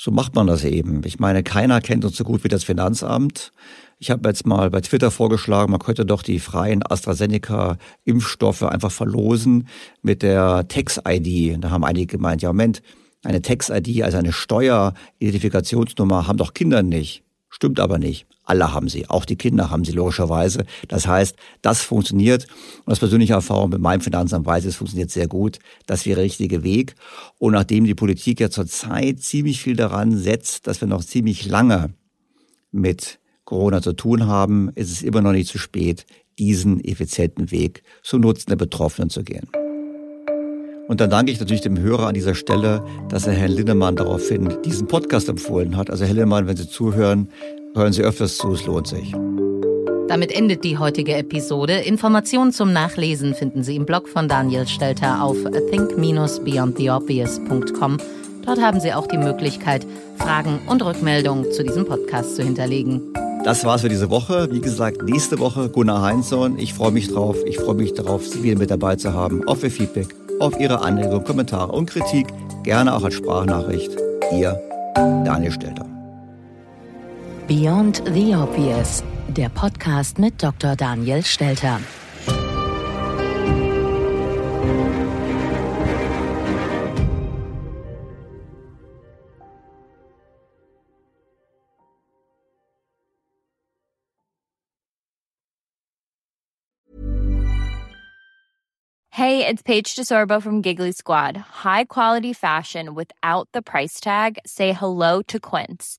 [0.00, 1.02] so macht man das eben.
[1.04, 3.52] Ich meine, keiner kennt uns so gut wie das Finanzamt.
[3.98, 9.66] Ich habe jetzt mal bei Twitter vorgeschlagen, man könnte doch die freien AstraZeneca-Impfstoffe einfach verlosen
[10.00, 11.62] mit der Tax-ID.
[11.62, 12.80] Da haben einige gemeint, ja Moment,
[13.24, 17.24] eine Tax-ID, also eine Steueridentifikationsnummer, haben doch Kinder nicht.
[17.48, 18.28] Stimmt aber nicht.
[18.48, 20.64] Alle haben sie, auch die Kinder haben sie logischerweise.
[20.88, 22.46] Das heißt, das funktioniert.
[22.86, 25.58] Und aus persönlicher Erfahrung mit meinem Finanzamt weiß ich, es funktioniert sehr gut.
[25.86, 26.94] Das wäre der richtige Weg.
[27.36, 31.92] Und nachdem die Politik ja zurzeit ziemlich viel daran setzt, dass wir noch ziemlich lange
[32.72, 36.06] mit Corona zu tun haben, ist es immer noch nicht zu spät,
[36.38, 39.48] diesen effizienten Weg zum Nutzen der Betroffenen zu gehen.
[40.88, 44.56] Und dann danke ich natürlich dem Hörer an dieser Stelle, dass er Herrn Linnemann daraufhin
[44.64, 45.90] diesen Podcast empfohlen hat.
[45.90, 47.28] Also Herr Linnemann, wenn Sie zuhören,
[47.74, 49.12] hören Sie öfters zu, es lohnt sich.
[50.08, 51.74] Damit endet die heutige Episode.
[51.74, 55.36] Informationen zum Nachlesen finden Sie im Blog von Daniel Stelter auf
[55.70, 57.98] think-beyondtheobvious.com.
[58.46, 63.02] Dort haben Sie auch die Möglichkeit, Fragen und Rückmeldungen zu diesem Podcast zu hinterlegen.
[63.44, 64.48] Das war's für diese Woche.
[64.50, 66.58] Wie gesagt, nächste Woche Gunnar Heinzson.
[66.58, 67.36] Ich freue mich drauf.
[67.46, 69.46] Ich freue mich darauf, Sie wieder mit dabei zu haben.
[69.46, 70.08] Auf Ihr Feedback,
[70.40, 72.28] auf Ihre Anregungen, Kommentare und Kritik.
[72.64, 73.92] Gerne auch als Sprachnachricht.
[74.32, 74.58] Ihr
[74.94, 75.97] Daniel Stelter.
[77.48, 80.76] Beyond the Obvious, der Podcast mit Dr.
[80.76, 81.80] Daniel Stelter.
[99.10, 101.38] Hey, it's Paige DeSorbo from Giggly Squad.
[101.38, 104.38] High quality fashion without the price tag.
[104.44, 105.98] Say hello to Quince.